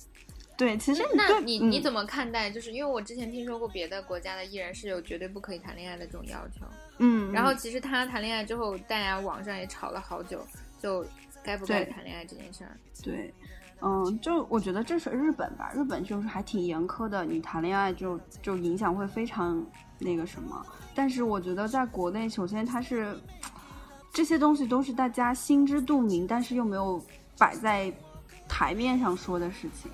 [0.61, 2.51] 对，其实那你你嗯怎么看待？
[2.51, 6.67] 就是因为我之前听说过别的国家的艺人是有绝对不可以谈恋爱的这种要求，
[6.99, 10.47] 嗯，然后其实他谈恋爱之后，大家网上也吵了好久，
[10.79, 11.03] 就
[11.43, 12.77] 该不该谈恋爱这件事儿。
[13.03, 13.33] 对，
[13.81, 19.65] 嗯，就我觉得这是日本吧，日本就是还挺严苛的，你谈恋爱就就影响会非常
[19.99, 20.63] 那个什么。
[20.95, 23.19] 但是我觉得在国内，首先它是
[24.13, 27.03] 这些东西都是大家心知肚明，但是又没有
[27.39, 27.91] 摆在
[28.47, 29.91] 台面上说的事情。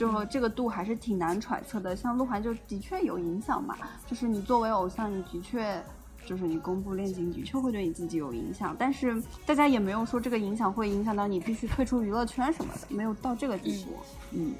[0.00, 5.78] 就这个度还是挺难揣测的，像鹿晗就的确有影响嘛，就是你作为偶像，你的确
[6.24, 13.98] 就是你公布恋情的确会对你自己有影响，但是大家也没有说这个影响会影响到你必须退出娱乐圈什么的，没有到这个地步。
[14.30, 14.54] 嗯。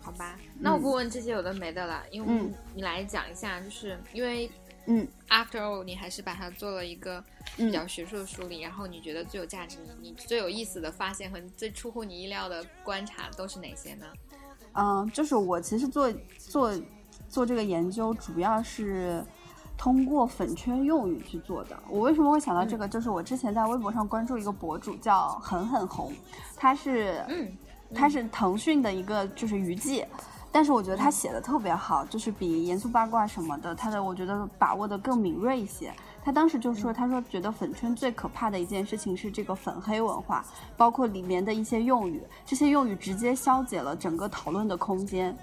[0.00, 4.50] 好吧，那我不问这些有的没的了，因为嗯你来讲一下，就是因为
[4.86, 5.06] 嗯。
[5.28, 7.22] After All，你还是把它做了一个
[7.56, 14.06] 比较学术的梳理，然后你觉得最有价值、你你最有意思的发现和最出乎你意料的观察都是哪些呢？
[14.74, 16.72] 嗯、就是我其实做做
[17.28, 19.24] 做这个研究，主要是
[19.76, 21.78] 通过粉圈用语去做的。
[21.88, 22.86] 我为什么会想到这个？
[22.86, 26.12] 就是我之前在微博上关注一个博主叫狠狠红，
[26.56, 27.50] 他是嗯，
[27.94, 30.04] 他是腾讯的一个就是娱记，
[30.52, 35.92] 但是我觉得他写的特别好，就是比严肃八卦什么的，他的我觉得把握的更敏锐一些。
[36.22, 40.44] 他当时就说，他说觉得粉圈最可怕的一件事情是这个粉黑文化，
[40.76, 45.36] 包括里面的一些用语，这些用语直接消解了整个讨论的空间。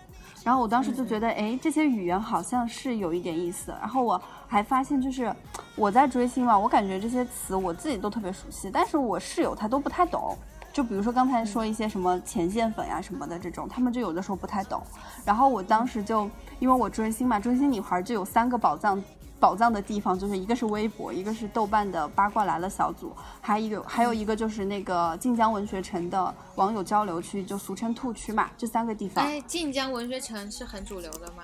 [0.43, 3.71] 然后我当时就觉得，哎，这些语言好像是有一点意思。
[3.81, 5.35] 然后我还发现，就是
[5.75, 10.37] 我在追星嘛，我感觉这些词我自己都特别熟悉，但是我室友他都不太懂。
[10.71, 14.81] 就比如说刚才说一些什么前线粉呀什么的这种，他们就有的时候不太懂。
[15.25, 19.03] 然后我当时就因为我追星嘛，追星女孩就有三个宝藏。
[19.39, 29.23] 宝藏的地方就是一个是微博，一个是豆瓣的八卦来了小组，还有一个还有一个就是那个晋江文学城的网友交流区，就俗称兔区嘛，这三个地方。
[29.23, 31.43] 哎，晋江文学城是很主流的吗？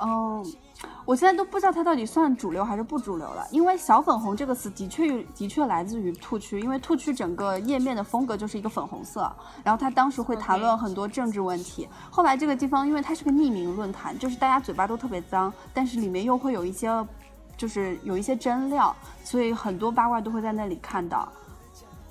[0.00, 0.44] 嗯，
[1.04, 11.88] 我现在都不知道它到底算主流还是不主流了，因为“小粉红”这个词的确的确来自于兔区，因为兔区整个页面的风格就是一个粉红色，然后他当时会谈论很多政治问题。
[12.10, 16.88] 后来这个地方，因为它是个匿名论坛，就是大家嘴巴都特别脏，但是里面又会有一些，
[17.56, 21.28] 就是有一些真料，所以很多八卦都会在那里看到。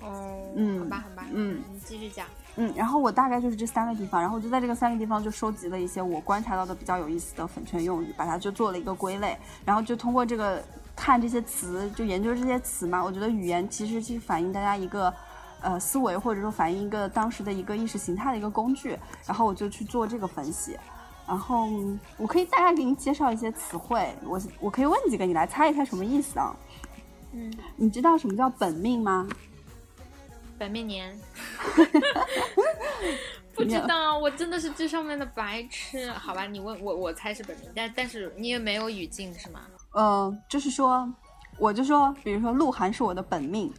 [0.01, 2.25] 哦，嗯好吧，好吧，嗯，你继续讲。
[2.56, 10.63] 嗯，然后我大概就是这三个地方，然后我就在这个三个地方就收集了一些我观察到的比较有意思的粉圈用语，把它就做了一个归类，然后就通过这个
[10.95, 13.03] 看这些词，就研究这些词嘛。
[13.03, 15.12] 我觉得语言其实是反映大家一个
[15.62, 20.77] 呃思维，或者说反映一个当时的一个意识形态的一个工具，然后我就去做这个分析。
[21.27, 26.55] 然后嗯我可以大概给你介绍一些词汇，我我可以问几个，你来猜一猜什么意思啊？
[27.31, 29.27] 嗯，你知道什么叫本命吗？
[30.57, 31.17] 本命年。
[33.55, 36.12] 不知道，我真的是这上面的白痴。
[36.12, 39.62] 好吧，你问我，我猜是本命，但但是你也没有语境是吗？
[39.91, 41.07] 呃，就是说，
[41.59, 43.71] 我就说，比如说鹿晗是我的本命，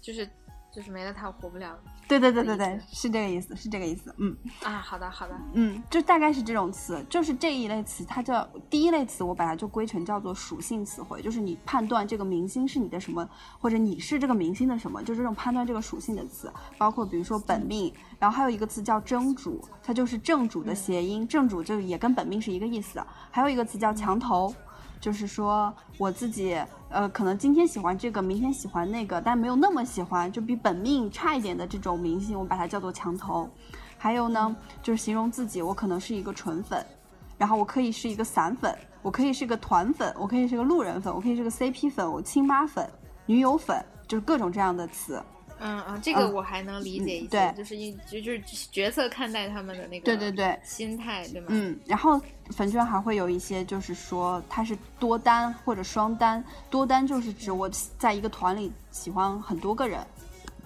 [0.00, 0.28] 就是
[0.74, 1.78] 就是没了他我活不了
[2.18, 4.12] 对对对对对是这个意思，是这个意思。
[4.18, 4.78] 嗯啊。
[4.80, 13.28] 好的好的，嗯，就大概是这种词，就是这一类词，它叫第一类词，我把它就归成叫做属性词汇，就是你判断这个明星是你的什么，
[13.60, 24.52] 或者你是这个明星的什么，就这种判断这个属性的词，包括比如说本命，然后还有一个词叫真主，它就是正主的谐音，正主就也跟本命是一个意思，还有一个词叫墙头。
[25.00, 26.56] 就是说我自己，
[26.90, 33.48] 呃，可能今天喜欢这个，明天喜欢那个，但没有那么喜欢，就比本命差一点的这种明星，我把它叫做墙头。
[33.96, 36.84] 还有呢，就是形容自己，我可能是一个纯粉，
[37.38, 42.88] 然后我可以是一个散粉，我可以是个团粉，我可以是个路人粉，我可以是个 CP 粉，我亲妈粉、
[43.24, 45.22] 女友粉，就是各种这样的词。
[45.60, 48.40] 嗯嗯，这个嗯我还能理解一些，嗯对就是一就就是
[48.72, 51.48] 角色看待他们的那个对对对，心态，对吗？
[51.50, 52.20] 嗯，然后
[52.50, 56.42] 粉圈还会有一些，就是说它是多单或者双单。
[56.70, 60.04] 多单就是指我在一个团里喜欢很多个人，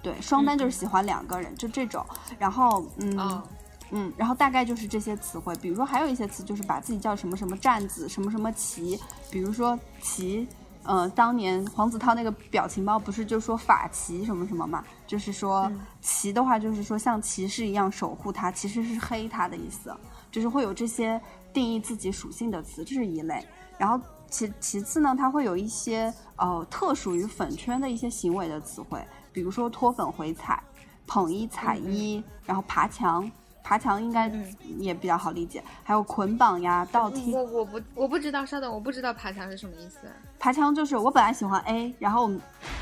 [0.01, 2.05] 对，双单就是喜欢两个人，就这种。
[2.39, 3.43] 然后，嗯、哦，
[3.91, 5.53] 嗯，然后大概就是这些词汇。
[5.57, 10.47] 比如说还有一些词，就是把自己叫什么什么站子，什么什么旗，比如说旗。
[10.85, 19.95] 呃，当年黄子韬那个表情包不是就说法旗什么什么嘛，就是说嗯旗的话，就是说像骑士一样守护他，其实是黑他的意思，
[20.31, 21.19] 就是会有这些
[21.51, 23.43] 定义自己属性的词，这是一类。
[23.77, 30.63] 然后其其次呢，它会有一些呃特属于粉圈的一些行为的词汇，比如说脱粉回踩、
[31.05, 33.29] 捧一踩一，然后爬墙。
[33.65, 40.01] 爬墙应该嗯也比较好理解，还有捆绑呀、倒踢我我不我不知道，稍等，我不知道爬墙是什么意思。
[40.37, 42.29] 爬墙就是我本来喜欢 A，然后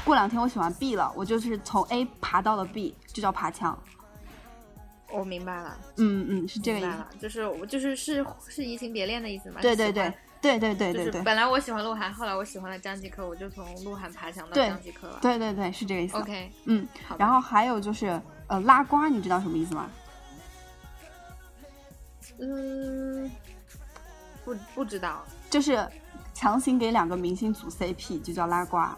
[0.04, 3.82] 过两天我喜欢 B 了，我就是从 A 爬到了 B，就叫爬墙。
[5.10, 7.18] 我明白了，嗯嗯，是这个意思。
[7.18, 9.62] 就是我就是是是移情别恋的意思吗？
[9.62, 15.20] 对对对对对对就是对对本来我喜欢鹿晗，后来我喜欢了张继科，我就从鹿晗爬墙到对张继科了。
[15.22, 16.18] 对对对，是这个意思。
[16.18, 16.86] OK，嗯，
[17.18, 19.90] 然后还有就是呃拉瓜，你知道什么意思吗？
[22.40, 23.32] 嗯，
[24.44, 25.24] 不不知道。
[25.50, 25.88] 就是
[26.34, 28.98] 强行给两个明星组 CP，就叫拉瓜。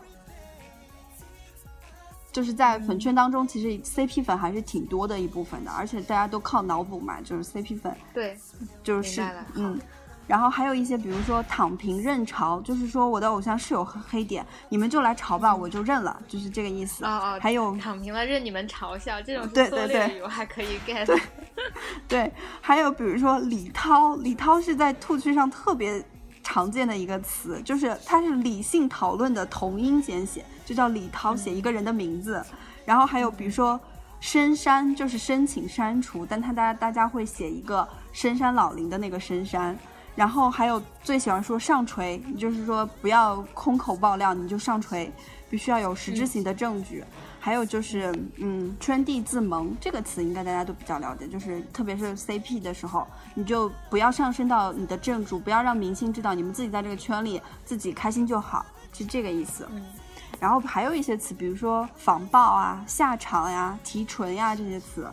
[2.32, 8.38] 就是在粉圈当中，其实 CP 粉还是挺多的一部分的，而且大家都靠脑补嘛，就是 CP 粉对，
[8.84, 9.80] 就是嗯，
[10.28, 17.06] 然后还有一些，比如说躺平认潮，就是说我的偶像是有黑黑点，你们就来潮吧，我就认了，就是这个意思。
[17.06, 21.06] 哦哦，还有躺平了任你们嘲笑，这种是对对对缩略语，我还可以 get。
[21.06, 21.18] 对，
[22.62, 26.04] 还有比如说李涛，李涛是在兔区上特别
[26.44, 32.44] 常见的一个词，就是它是理性讨论的同音简写，就叫李涛，写一个人的名字。
[32.86, 33.80] 然后还有比如说
[34.20, 39.78] 深山，就是申请删除，但他大家大家会写一个深山老林的那个深山。
[40.16, 45.12] 然后还有最喜欢说上锤，就是说不要空口爆料，你就上锤，
[45.50, 47.04] 必须要有实质性的证据。
[47.46, 53.06] 还有就是，嗯，圈地自萌这个词应该大家都比较了解，就是特别是 CP 的时候，
[53.36, 59.68] 你就不要上升到你的正主，不要让明星知道，你们自己在这个圈里自己开心就好，是这个意思。
[59.72, 59.86] 嗯
[60.40, 65.08] 然后还有一些词，比如说防爆啊、下场呀、提纯呀这些词，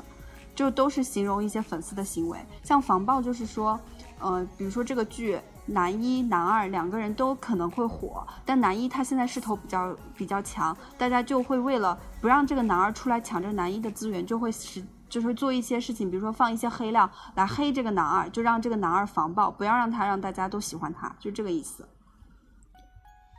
[0.55, 2.39] 就都是形容一些粉丝的行为。
[2.63, 3.79] 像防爆就是说，
[4.21, 21.87] 呃，比如说这个剧男一、男二两个人都可能会火，但男一他现在势头比较比较强，大家就会为了不让这个男二出来抢这个男一的资源，就会使就是做一些事情，比如说放一些黑料来黑这个男二，就让这个男二防爆，不要让他让大家都喜欢他，就这个意思。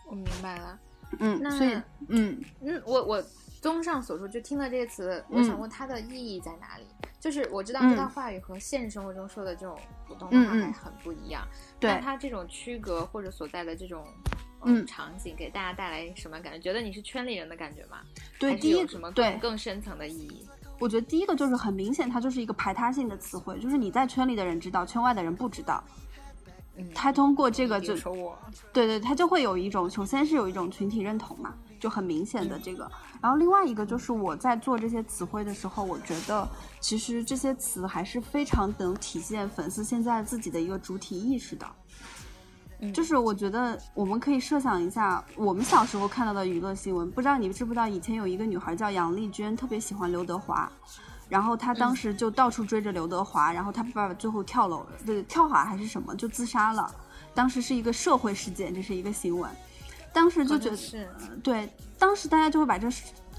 [0.07, 0.79] 我明白了。
[1.19, 1.73] 嗯，那所以
[2.07, 2.41] 嗯。
[2.61, 3.23] 嗯，我我
[3.61, 6.85] 综上所述，就听了这个词，我想问它的意义在哪里？
[7.23, 11.47] 就是我知道这套嗯话语和现实生活中说的这种普通嗯嗯话还很不一样。
[11.79, 14.03] 对那它这种区隔或者所在的这种
[14.65, 16.59] 嗯场景，给大家带来什么感觉？
[16.59, 17.99] 觉得你是圈里人的感觉吗？
[18.37, 20.45] 对，第一有什么对更更深层的意义？
[20.79, 25.81] 我觉得第一个就是很明显，它就是一个排他性的词汇，就是你在圈里的人知道，圈外的人不知道。
[26.75, 28.37] 嗯，他通过这个就说我，
[28.73, 31.53] 对对，他就会有一种，首先是有一种群体认同嘛，
[31.83, 32.89] 就很明显的这个。
[33.21, 36.47] 然后另外一个就是我在做这些词汇的时候，我觉得
[36.79, 41.67] 其实这些词还是非常能体现粉丝现在自己的一个主体意识的。
[42.79, 50.71] 嗯就是我觉得我们可以设想一下，我们小时候看到的娱乐新闻，不知道你知不知道，以前有一个女孩叫杨丽娟，特别喜欢刘德华，
[51.27, 56.89] 然后她当时就到处追着刘德华，然后她爸爸最后跳楼，对，跳海还是什么，就自杀了。
[57.33, 59.49] 当时是一个社会事件，这是一个新闻，
[60.13, 61.09] 当时就觉得是
[61.43, 62.87] 对，当时大家就会把这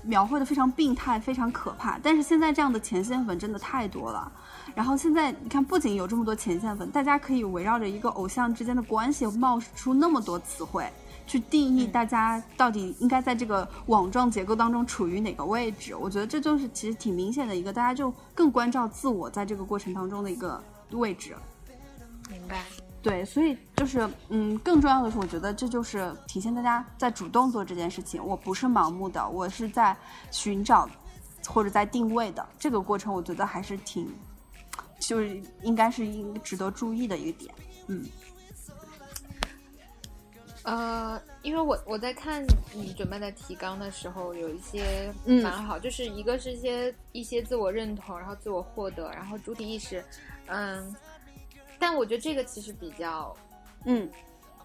[0.03, 1.99] 描绘的非常病态、非常可怕。
[2.03, 4.31] 但是现在这样的前线粉真的太多了。
[4.75, 10.91] 然后现在你看，不仅有这么多前线粉，大家可以围绕着一个偶像之间的关系冒出那么多词汇，
[11.27, 15.95] 去定义嗯大家到底应该在这个网状结构当中处于哪个位置。
[15.95, 20.61] 我觉得这就是其实挺明显的一个，大家就更关照自我在这个过程当中的一个
[20.91, 21.37] 位置。
[22.29, 22.65] 明白。
[23.05, 28.25] 对，所以就是，嗯，更重要的是，我觉得这就是体现大家在主动做这件事情。
[28.25, 29.95] 我不是盲目的，我是在
[30.31, 30.89] 寻找
[31.47, 34.09] 或者在定位的这个过程，我觉得还是挺，
[34.99, 37.55] 就是应该是应值得注意的一个点。
[37.89, 38.07] 嗯
[40.63, 42.43] 呃，因为我我在看
[42.73, 50.03] 你准备的提纲的时候，有一些嗯蛮好，就是一个是一些一些自我认同，然后自我获得，然后主体意识，
[50.47, 50.97] 嗯，
[51.85, 53.37] 但我觉得这个其实比较
[53.85, 54.09] 嗯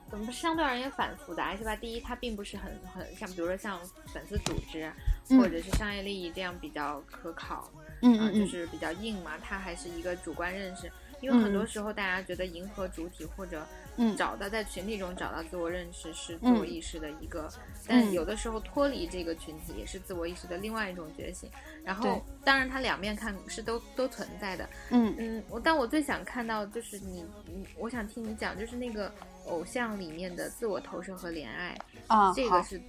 [0.10, 1.76] 怎么相对而言反复杂是吧？
[1.76, 4.90] 第一，它并不是很很像，比如说像粉丝组织
[5.28, 7.70] 嗯或者是商业利益这样比较可考，啊，
[8.04, 10.90] 嗯嗯嗯，就是比较硬嘛，它还是一个主观认识。
[11.22, 13.68] 因为很多时候大家觉得迎合主体或者
[14.00, 17.50] 嗯找到在群体中找到自我认识是自嗯我意识的一个，
[17.86, 21.52] 但有的时候脱离这个群体也是自我意识的另外一种觉醒。
[21.84, 29.12] 然后当然它两面看是都都存在的，嗯嗯，我但我最想看到就是你，你我想听你讲就是那个
[29.48, 31.78] 偶像里面的自我投射和怜爱，
[32.08, 32.82] 啊，这个是，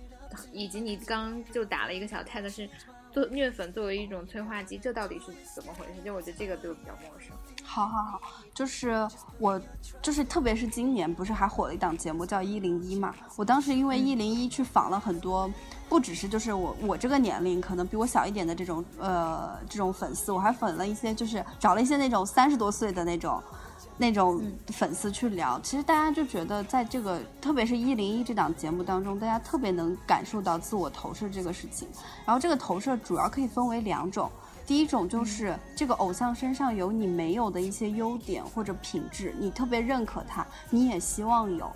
[0.53, 2.69] 以及你刚刚就打了一个小 tag 是。
[3.13, 6.03] 做虐粉作为一种催化剂，这到底是怎么回事？
[6.05, 7.31] 就我觉得这个对我比较陌生。
[7.65, 8.21] 好好好，
[8.55, 9.09] 就是
[9.39, 9.61] 我，
[10.03, 13.15] 就是特别是今年不是还火了一档节目叫《一零一》嘛？
[13.37, 15.51] 我当时因为嗯一零一去访了很多，
[15.89, 23.43] 不只是就是我我这个年龄可能比我小一点的这种呃这种粉丝，我还粉了一些就是找了一些那种三十多岁的那种。
[24.01, 31.87] 那种嗯粉丝去聊，其实大家就觉得，在这个特别是一零一这档节目当中，大家特别能感受到自我投射这个事情。
[32.25, 34.31] 然后这个投射主要可以分为两种，
[34.67, 41.71] 第一种就是这个偶像身上有你没有的一些优点或者品质，你特别认可他，你也希望有，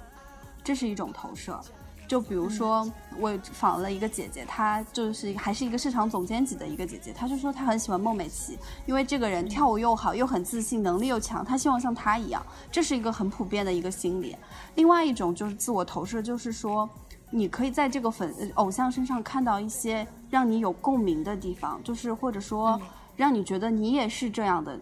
[0.63, 1.61] 这是一种投射。
[2.07, 14.37] 就比如说，我访了一个姐姐，她就是还是一个市场总监级的一个姐姐，她就说她很喜欢孟美岐，因为这个人跳舞又好，又很自信，能力又强，她希望像她一样，这是一个很普遍的一个心理。
[14.75, 16.89] 另外一种就是自我投射，就是说。
[17.31, 22.81] 你可以在这个粉呃偶像身上看到一些让你有共鸣的地方，就是或者说
[23.17, 24.79] 让你觉得你也是这样的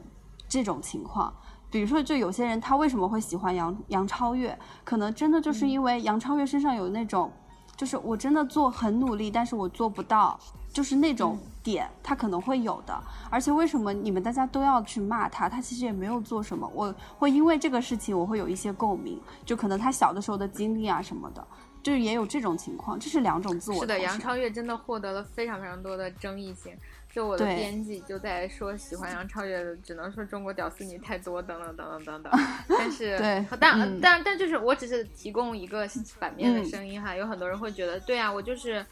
[0.47, 1.33] 这种情况。
[1.73, 7.33] 比如说，就有些人他为什么会喜欢杨杨超越，可能真的就是因为杨超越身上有那种，
[7.75, 10.39] 就是我真的做很努力，但是我做不到，
[10.71, 12.95] 就是那种点，他可能会有的。
[13.31, 15.49] 而且为什么你们大家都要去骂他？
[15.49, 21.43] 他其实也没有做什么，我会因为这个事情我会有一些共鸣，就可能他小的时候的经历啊什么的。
[21.83, 26.73] 就是也有这种情况，这是两种自我是的，杨超越真的获得了非常非常多的争议性。
[27.13, 32.33] 就我的编辑就在说，喜欢杨超越的只能说中国屌丝女太多，等等等等等等。
[32.69, 35.87] 但是，对但、嗯但但就是我只是提供一个
[36.19, 38.85] 反面的嗯声音哈，有很多人会觉得，对啊，我就是，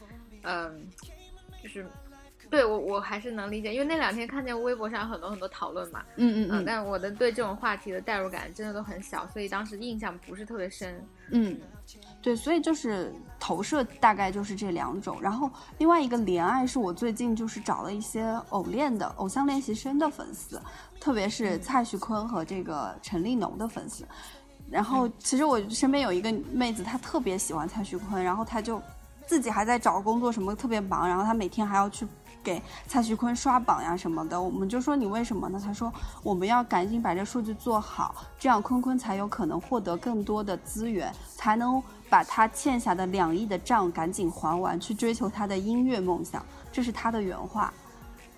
[0.43, 0.87] 嗯、
[1.63, 1.85] 就是。
[2.49, 11.01] 对我，我还是能理解，因为那两天看见微博上很多很多讨论嘛，嗯嗯嗯但我的对这种话题的代入感真的都很小，所以当时印象不是特别深。
[11.29, 11.57] 嗯，
[12.21, 15.49] 对，所以就是投射大概就是这两种，然后
[15.79, 20.61] 另外一个怜爱是我最近就是找了一些偶练的偶像练习生的粉丝，
[20.99, 24.05] 特别是蔡徐坤和这个陈立农的粉丝。
[24.69, 28.81] 然后其实我身边有一个妹子，她特别喜欢蔡徐坤，然后她就
[29.25, 32.07] 自己还在找工作什么特别忙，然后她每天还要去
[32.43, 34.41] 给蔡徐坤刷榜呀什么的。
[34.41, 35.61] 我们就说你为什么呢？
[35.63, 35.91] 他说
[36.23, 46.45] 我们要赶紧把这数据做好，这样坤坤才有可能获得更多的资源，才能把他欠下的两亿的账赶紧还完，去追求他的音乐梦想。
[46.71, 47.73] 这是他的原话，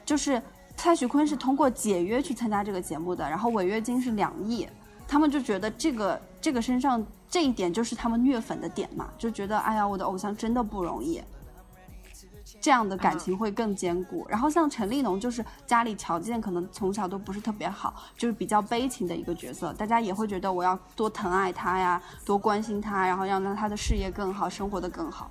[0.06, 0.42] 就是
[0.76, 4.68] 蔡徐坤是通过解约去参加这个节目的，然后违约金是两亿。
[5.08, 11.22] 他们就觉得这个这个身上这一点就是他们虐粉的点嘛，就觉得哎呀，我的偶像真的不容易，
[12.64, 14.26] 这样的感情会更坚固。
[14.30, 25.30] 然后像陈立农，就是家里条件可能从小都不是特别好，就是比较悲情的一个角色，大家也会觉得我要多疼爱他呀，多关心他，然后让让他的事业更好，生活的更好。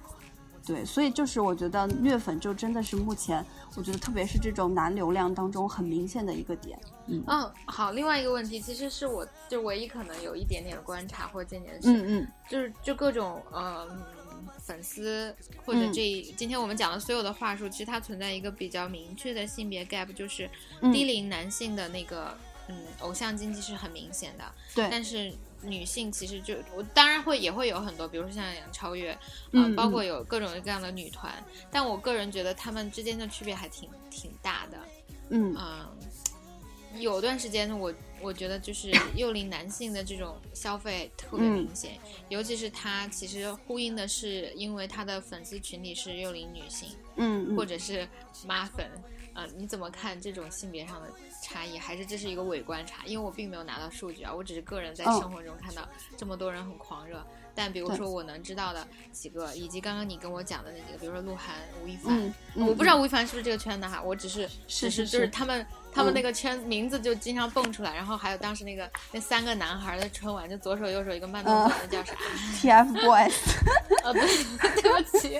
[0.64, 6.78] 对，所以就是我觉得虐粉就真的是目前我觉得特别是这种男流量当中很明显的一个点。
[7.06, 7.24] 嗯，
[7.66, 13.88] 好，另外一个问题其实是我就唯一可能有一点点的观察或见解是，嗯嗯就是就各种呃
[14.58, 15.34] 粉丝
[15.64, 15.92] 或者嗯。
[15.92, 20.48] 这、今天我们讲的所有的话术，其实它存在一个比较明确的性别 gap，就是
[20.80, 20.92] 嗯。
[20.92, 22.36] 低龄男性的那个
[22.68, 24.88] 嗯偶像经济是很明显的，对。
[24.90, 25.32] 但是
[25.62, 29.16] 女性其实就我当然会也会有很多，比如说像杨超越，
[29.52, 31.32] 嗯呃包嗯括有各种各样的女团，
[31.70, 34.78] 但我个人觉得她们之间的区别还挺挺大的，
[35.30, 35.54] 嗯。
[35.56, 35.88] 嗯，
[36.98, 41.98] 有段时间我我觉得就是 幼龄男性的这种消费特别明显，
[42.28, 48.08] 尤其是他其实呼应的是因为他的粉丝群体是幼龄女性，嗯，或者是
[48.46, 48.86] 妈粉，
[49.34, 51.10] 啊，你怎么看这种性别上的
[51.42, 51.76] 差异？
[51.76, 53.04] 还是这是一个伪观察？
[53.04, 57.24] 因为我并没有拿到数据啊，我只是个人在生活中看到这么多人很狂热。
[57.54, 72.14] 但比如说我能知道的几个，以及刚刚你跟我讲的那几个，比如说鹿晗、吴亦凡，我不知道吴亦凡是不是这个圈的哈，我只是只是就是他们他们那个圈名字就经常蹦出来，然后还有当时那个那三个男孩的春晚，就左手右手一个慢动作，那叫啥
[72.60, 73.32] ？TFBOYS。
[74.02, 75.36] 啊，对，对不起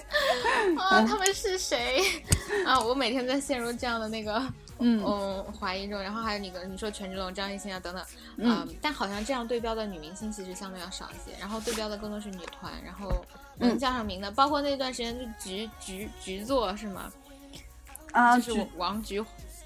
[0.79, 2.01] 啊，他们是谁
[2.65, 2.79] 啊？
[2.81, 4.41] 我每天在陷入这样的那个。
[4.79, 5.03] 嗯。
[5.59, 8.05] 华谊中，然后还有你个你说权志龙、张艺兴啊等等，
[8.37, 13.25] 嗯，但好像这样对标的女明星其实相对要少一些，然后对标的更多是女团，然后
[13.59, 17.13] 能叫上名的，包括那段时间就菊菊菊座是吗？
[18.13, 19.21] 啊，就是王菊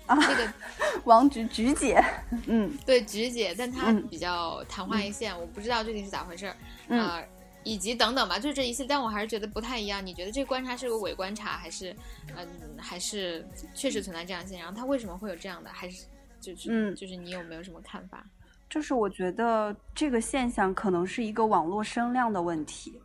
[0.07, 0.52] 啊，那个
[1.04, 2.02] 王菊菊姐，
[2.46, 7.22] 嗯，对菊姐，但她比较昙花一现，我不知道具体是咋回事儿啊。
[7.66, 10.06] 以及等等吧，就这一系但我还是觉得不太一样。
[10.06, 11.92] 你觉得这个观察是个伪观察，还是，
[12.36, 12.46] 嗯，
[12.78, 13.44] 还是
[13.74, 14.66] 确实存在这样现象？
[14.66, 15.68] 然后它为什么会有这样的？
[15.68, 16.06] 还是
[16.40, 18.24] 就是，嗯，就是你有没有什么看法？
[18.70, 23.00] 就是我觉得这个现象可能是一个网络声量的问题。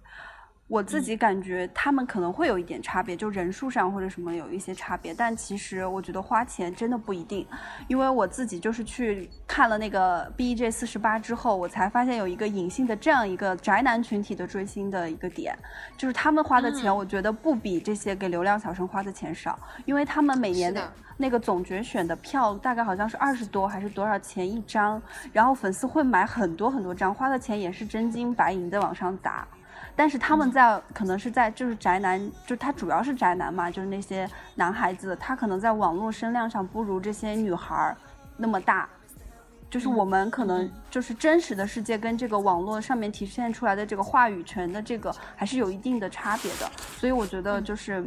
[0.71, 7.45] 我自己感觉他们可能会有一点差别，就人数上或者什么有一些差别，但其实我觉得花钱真的不一定，
[7.89, 15.53] 因为我自己就是去看了那个 B J 四十八之后，我才发现有一个隐性的这样一个宅男群体的追星的一个点，
[15.97, 25.01] 就是他们花的钱，我觉得不比这些给流量小生花的钱少，因为他们每年的那个总决选的票大概好像是二十多还是多少钱一张，
[25.33, 29.45] 然后粉丝会买很多很多张，花的钱也是真金白银的往上砸。
[29.95, 37.95] 但是他们在可能是在就是宅男，就他主要是宅男嘛，就是那些男孩子，他可能在网络声量上不如这些女孩儿
[38.37, 38.89] 那么大，
[39.69, 48.03] 就是我们可能就是真实的世界跟这个网络上面体现出来的这个话语权的这个还是有一定的差别的，所以我觉得就是，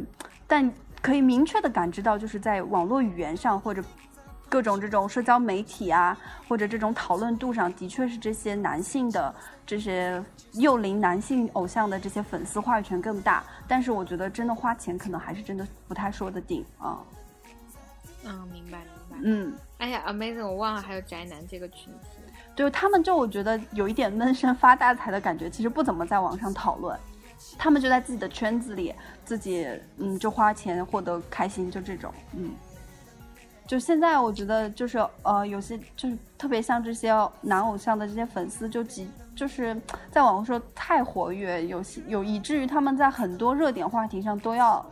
[0.47, 0.71] 但
[1.01, 3.83] 可以明确的感知到，就是在网络语言上或者。
[4.49, 6.17] 各种这种社交媒体啊，
[6.47, 9.33] 或者这种讨论度上，的确是这些男性的
[9.65, 10.23] 这些
[10.53, 13.43] 幼龄男性偶像的这些粉丝话语权更大。
[13.67, 16.99] 但是我觉得真的花钱，可能还是真的不太说得定啊。
[18.23, 19.17] 嗯，明白明白。
[19.23, 22.09] 嗯，哎呀，Amazing，我忘了还有宅男这个群体。
[22.55, 26.97] 对他们，就我觉得有一点闷声发大财的感觉，其实不怎么在网上讨论。
[27.57, 29.67] 他们就在自己的圈子里，自己
[29.97, 32.51] 嗯就花钱获得开心，就这种嗯。
[33.67, 37.11] 就现在，我觉得就是呃，有些就是特别像这些
[37.41, 39.75] 男偶像的这些粉丝，就极就是
[40.11, 44.85] 在网络上太活跃，有些有以至于他们在很多热点话题上都要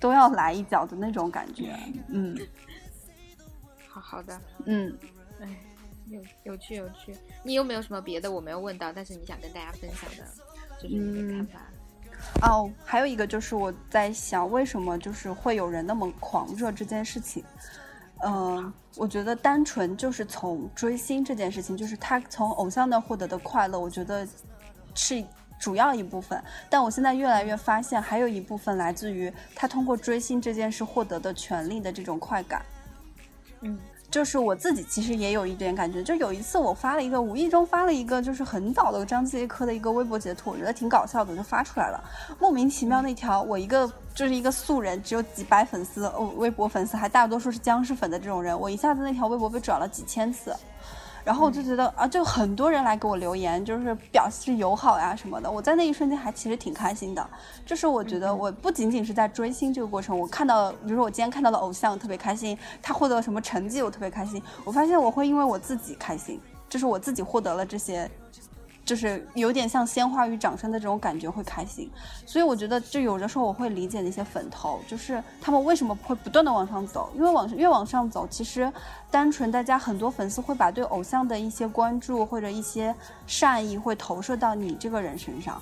[0.00, 1.76] 都要来一脚的那种感觉。
[2.08, 2.34] 嗯，
[3.86, 4.96] 好好的，嗯，
[5.40, 5.48] 哎，
[6.06, 7.14] 有有趣有趣。
[7.42, 10.24] 你有没有什么别的我没有问到，但是你想跟大家分享的，
[10.82, 11.60] 就是你的看法？
[12.48, 17.44] 哦，还有一个就是我在想，为什么就是会有人那么狂热这件事情。
[18.24, 24.26] 嗯，我觉得单纯就是从追星这件事情，就是他从偶像那获得的快乐，我觉得
[24.94, 25.22] 是
[25.58, 26.42] 主要一部分。
[26.70, 32.64] 但我现在越来越发现，还有一部分来自于他通过追星这件事获得的权利的这种快感。
[33.60, 33.78] 嗯。
[34.10, 42.02] 就是我自己其实也有一点感觉，就有一次我发了一个无意中发了一个就是很早的张继科的一个微博截图，我觉得挺搞笑的，就发出来了。
[42.38, 50.54] 莫名其妙那条我一个就是一个素人，只有几百粉丝哦，微博粉丝还大多数是僵尸粉的这种人，我一下子那条微博被转了几千次。
[51.26, 55.50] 然后我就觉得啊，就很多人来给我留言，就是表示友好呀什么的。
[55.50, 57.30] 我在那一瞬间还其实挺开心的。
[57.66, 64.40] 就是我觉得我不仅仅是在追星这个过程，我看到，比如说我今天看到的偶像，特别开心，他获得了什么成绩，我特别开心。
[64.62, 68.08] 我发现我会因为我自己开心，就是我自己获得了这些。
[68.86, 71.90] 就是有点像鲜花与掌声的这种感觉会开心，
[72.24, 78.72] 所以我觉得就有的时候我会理解那些粉头，就是他们为什么会不断的往上走，因为往越往上走，其实
[79.10, 82.94] 单纯大家很多粉丝会把对偶像的一些关注或者一些
[83.26, 85.60] 善意会投射到你这个人身上，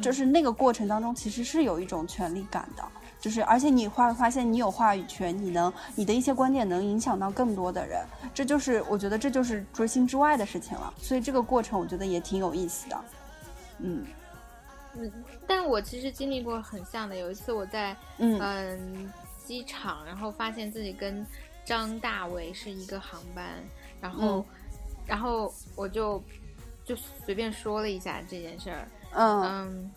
[0.00, 2.84] 就是那个过程当中其实是有一种权力感的。
[3.20, 10.94] 就是，而且你会发现，你有话语权，你能，你的一些观点能影响到更多的人，这就是我觉得这就是追星之外的事情了。
[10.98, 13.04] 所以这个过程我觉得也挺有意思的。
[13.80, 14.06] 嗯
[14.94, 15.12] 嗯，
[15.46, 17.16] 但我其实经历过很像的。
[17.16, 19.12] 有一次我在嗯
[19.44, 21.26] 机场，然后发现自己跟
[21.64, 23.44] 张大伟是一个航班，
[24.00, 24.46] 然后
[25.06, 26.22] 然后我就
[26.84, 26.94] 就
[27.24, 28.88] 随便说了一下这件事儿。
[29.12, 29.90] 嗯。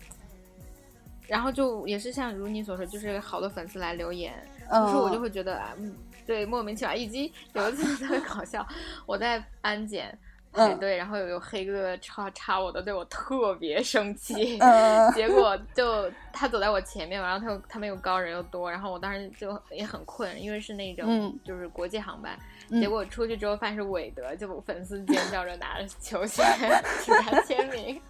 [1.32, 4.34] 然后就也是像如你所说，就是好多粉丝来留言，
[4.70, 6.94] 有时候我就会觉得，嗯，对，莫名其妙。
[6.94, 8.68] 以及有一次特别搞笑，
[9.06, 10.18] 我在安检。
[10.52, 14.58] 排队，然后有有黑哥哥插插我的队，我特别生气。
[15.14, 22.38] 结果就他走在我前面，然后他又他们又高人又多，然后我当时就也很困，因为是那种就是国际航班。
[22.80, 26.42] 结果出去之后发现是韦德，就粉丝尖叫着拿着球鞋
[27.02, 28.00] 请他签名，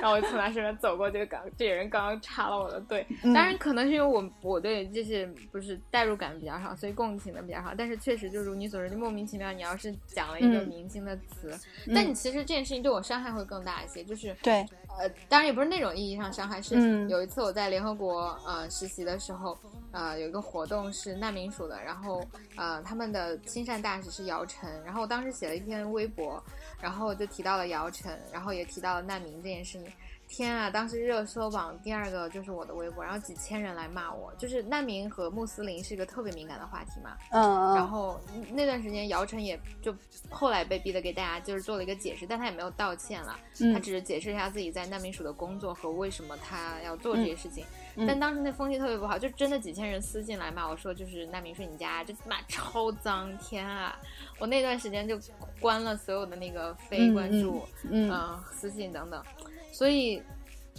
[0.00, 3.04] 然后我就从他身边走过，就刚这人刚刚插了我的队。
[3.22, 7.72] 当然可能是因为我我对这些不是代入感比较好，所以共情的比较好。
[7.76, 9.52] 但是确实就如你所说，就莫名其妙。
[9.52, 11.58] 你要是讲了一个明星的词，
[11.94, 14.04] 但你其实这件事情对我伤害会更大一些。
[14.04, 14.66] 就是对，
[14.98, 19.58] 呃，当然也不是那种意义上伤害，是有一次我在联合国呃实习的时候。
[19.92, 22.22] 呃，有一个活动是难民署的，然后
[22.54, 26.42] 呃，他们的亲善大使是姚晨，然后我当时写了一篇微博，
[26.82, 29.90] 然后就提到了姚晨，然后也提到了难民这件事情。
[30.28, 30.68] 天啊！
[30.68, 34.32] 当时热搜榜第二个就是我的微博，然后几千人来骂我。
[34.36, 37.16] 就是难民和穆斯林是一个特别敏感的话题嘛。
[37.30, 38.20] 嗯然后
[38.52, 39.94] 那段时间，姚晨也就
[40.28, 43.38] 后来被逼的给大家就是做了一个解释，但他也没有道歉了，
[43.72, 47.64] 他只是解释一下自己在难民署的工作和为什么他要做这些事情。
[48.06, 53.26] 但当时那风气特别不好，就真的几千人私信来骂我说，就是难民睡你家，这骂超脏。
[53.38, 53.98] 天啊！
[54.38, 55.18] 我那段时间就
[55.60, 58.10] 关了所有的那个非关注、嗯
[58.52, 59.22] 私信等等。
[59.76, 60.22] 所以，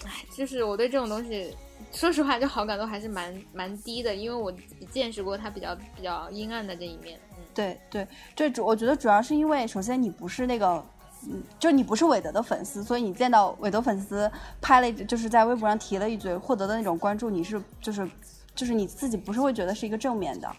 [0.04, 1.56] 唉，就是我对这种东西，
[1.94, 4.52] 说实话，就好感度还是蛮蛮低的，因为我
[4.90, 7.20] 见识过他比较比较阴暗的这一面。
[7.38, 10.84] 嗯，对对，这主我觉得主要是因为，首先你不是那个，
[11.30, 18.10] 嗯，就你不是韦德的粉丝，所以你见到韦德粉丝拍了，就是在微博上提了一嘴，获得的那种关注，你是就是
[18.56, 20.52] 就是你自己不是会觉得是一个正面的，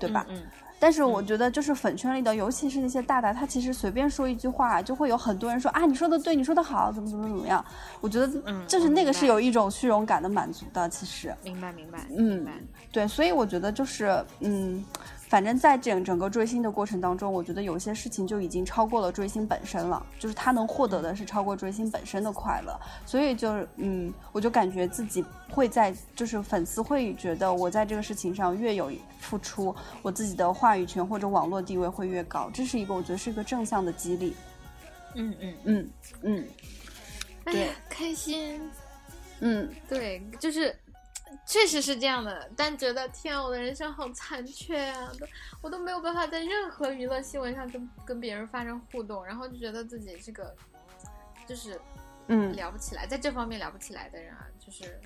[0.00, 0.26] 对吧？
[0.28, 0.42] 嗯。
[0.78, 7.64] 但是我觉得，就是粉圈里的，尤其是那些大大，他其实随便说一句话，就会有很多人说啊，你说的对，你说的好，怎么怎么怎么样。
[8.00, 8.28] 我觉得，
[8.66, 11.34] 就是那个是有一种虚荣感的满足的，其实。
[11.42, 11.98] 明白，明白。
[12.16, 12.46] 嗯，
[12.92, 14.84] 对，所以我觉得就是，嗯。
[15.28, 34.34] 反正，在整整个追星的过程当中，我觉得有些事情就已经超过了追星本身了，就是他能获得的是超过追星本身的快乐，所以就是嗯，我就感觉自己会在，就是粉丝会觉得我在这个事情上越有付出，我自己的话语权或者网络地位会越高，这是一个我觉得是一个正向的激励。
[35.14, 35.90] 嗯嗯嗯
[36.22, 36.48] 嗯，
[37.44, 38.60] 对，开心。
[39.40, 40.74] 嗯，对，就是。
[41.46, 45.10] 确实是这样的，但觉得天，啊我的人生好残缺啊！
[45.18, 45.26] 都
[45.62, 50.54] 我都没有办法在任何娱乐新闻上跟跟别人发生互动，然后就觉得自己这个，
[51.46, 51.80] 就是
[52.28, 55.00] 嗯聊不起来，在这方面聊不起来的人啊，就是。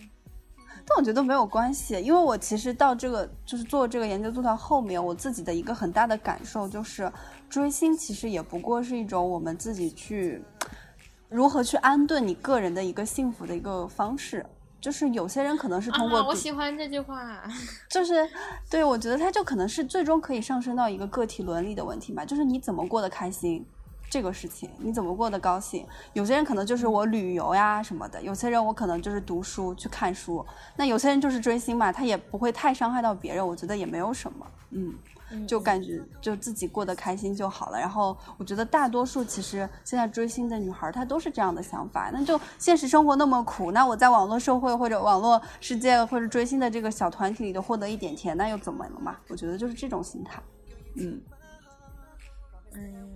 [0.86, 7.12] 但我觉得没有关系，因为我其实到这个就是做这个研究做到后面，我自己的一个很大的感受就是，
[7.48, 10.42] 追星其实也不过是一种我们自己去
[11.28, 14.44] 如何去安顿你个人的一个幸福的一个方式。
[14.82, 17.40] 就是有些人可能是通过，我喜欢这句话，
[17.88, 18.28] 就是
[18.68, 23.64] 对我觉得他就可能是最终可以上升到一个个体伦理的问题嘛，就是你怎么过得开心
[24.10, 25.86] 这个事情，你怎么过得高兴？
[26.14, 30.44] 有些人可能就是我旅游呀什么的，有些人我可能就是读书去看书，
[30.76, 34.92] 那有些人就是追星嘛，他也不会太伤害到别人，我觉得也没有什么，嗯。
[35.46, 37.78] 就感觉就自己过得开心就好了。
[37.78, 42.10] 然后我觉得大多数其实现在追星的女孩她都是这样的想法。
[42.12, 49.16] 那就现实生活那么苦，那我在网络社会或者网络世界或者追星的这个小团体里头获得一点甜，那又怎么了嘛？
[49.28, 50.42] 我觉得就是这种心态。
[50.96, 51.20] 嗯
[52.74, 53.10] 嗯，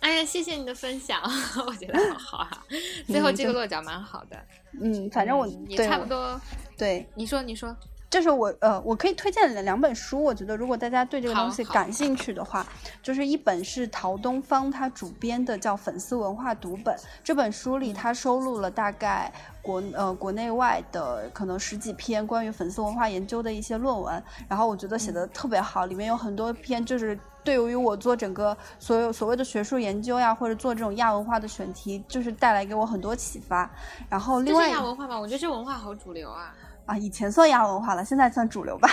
[0.00, 1.20] 哎呀，谢谢你的分享，
[1.66, 2.64] 我觉得好好啊。
[3.06, 4.36] 最后这个落脚蛮好的。
[4.80, 6.40] 嗯，反正我也差不多。
[6.76, 7.76] 对，你说，你说。
[8.10, 10.20] 就是我呃，我可以推荐两本书。
[10.22, 12.66] 我觉得如果大家对这个东西感兴趣的话，
[13.00, 16.92] 就是一本是陶东方他主编的，叫《粉丝文化读本》。
[17.22, 19.32] 这本书里他收录了大概
[19.62, 24.20] 国呃国内外的可能十几篇关于粉丝文化研究的一些论文。
[24.48, 33.70] 然后我觉得写的特别好，里面有很多篇就是对于我做整个所有所谓的学术研究呀，或者做这种亚文化的选题，就是带来给我很多启发。
[34.08, 36.52] 然后另外亚文化嘛，我觉得这文化好主流啊。
[36.90, 38.90] 啊，以前算亚文化了，现在算主流吧。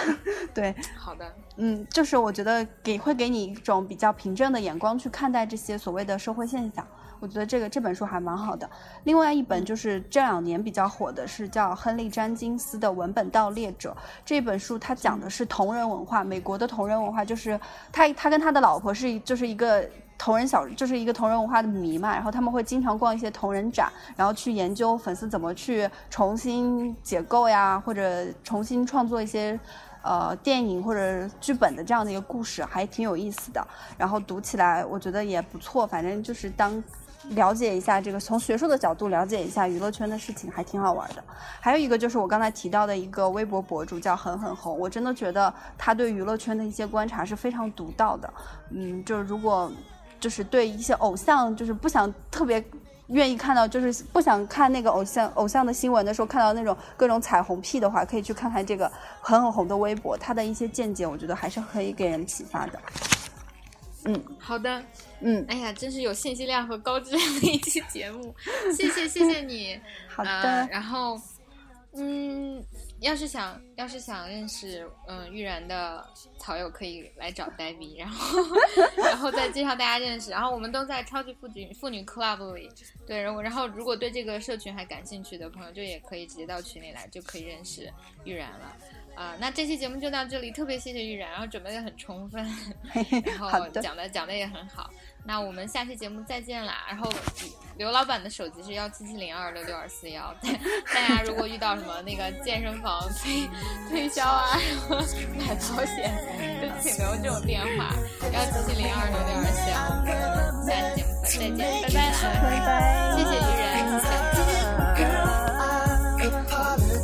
[0.53, 6.85] 对，好的，嗯，就是我觉得给会给你一种比较平正的眼光去看待这些所谓的社会现象。
[7.19, 8.69] 我觉得这个这本书还蛮好的。
[9.05, 17.59] 另外一本就是这两年比较火的是叫亨利·詹金斯的《文本盗猎者》这本书，它讲的是同人文化，美国的同人文化，就是
[17.91, 19.89] 他他跟他的老婆是就是一个。
[20.17, 29.59] 同人小就是一个同人文化的迷嘛，然后他们会经常逛一些同人展，然后去研究粉丝怎么去重新解构呀，或者重新创作一些，
[30.01, 33.65] 呃电影或者剧本的这样的一个故事，还挺有意思的。
[33.97, 36.83] 然后读起来我觉得也不错，反正就是当。
[37.31, 41.21] 了解一下这个，从学术的角度了解一下娱乐圈的事情，还挺好玩的。
[41.59, 48.33] 还有一个就是我刚才提到的一个微博博主叫狠狠红，我真的觉得他对娱乐圈的一些观察是非常独到的。
[48.69, 49.69] 嗯，就是如果
[50.19, 52.63] 就是对一些偶像，就是不想特别
[53.07, 58.91] 愿意看到，就是不想看那个偶像偶像的新闻的时候，看到那种各种彩虹屁的话，可以去看看这个
[59.21, 62.79] 很很红的微博，他的一些见解，我觉得还是可以给人启发的。
[64.05, 64.81] 嗯，好的。
[65.19, 68.33] 嗯，哎呀，真是有信息量和高质量的一期节目，
[68.75, 69.79] 谢谢谢谢你。
[70.07, 71.19] 好的，然后，
[71.95, 72.63] 嗯，
[72.99, 76.03] 要是想要是想认识嗯玉然的
[76.39, 78.39] 草友，可以来找黛比，然后
[78.97, 80.31] 然后再介绍大家认识。
[80.31, 82.69] 然后我们都在超级妇女妇女 club 里，
[83.05, 87.91] 对，然后然后如果对这个社群还感兴趣的朋友，就也可以直接到群里来，就可以认识
[88.23, 88.75] 玉然了。
[89.17, 92.45] 啊，那这期节目就到这里，特别谢谢玉然，然后准备的很充分，
[93.25, 94.91] 然后讲的讲的也很好。
[95.25, 96.85] 那我们下期节目再见啦！
[96.87, 97.11] 然后
[97.77, 100.31] 刘老板的手机是幺七七零二六六二四幺，
[100.93, 103.49] 大家如果遇到什么那个健身房推
[103.89, 104.95] 推销啊，然后
[105.35, 106.13] 买保险，
[106.61, 107.93] 就请留这种电话
[108.31, 109.75] 幺七七零二六六二四幺。
[109.97, 110.15] 我们
[110.63, 112.69] 下期节目再见，拜拜啦，拜拜，
[113.17, 113.65] 谢谢愚人。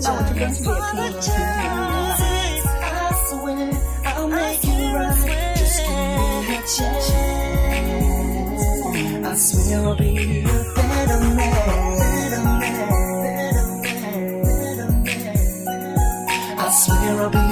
[0.05, 1.23] 那我这边是不是也可
[1.89, 1.92] 以
[6.63, 6.67] I
[9.35, 11.57] swear I'll be better man.
[16.57, 17.42] I swear I'll be.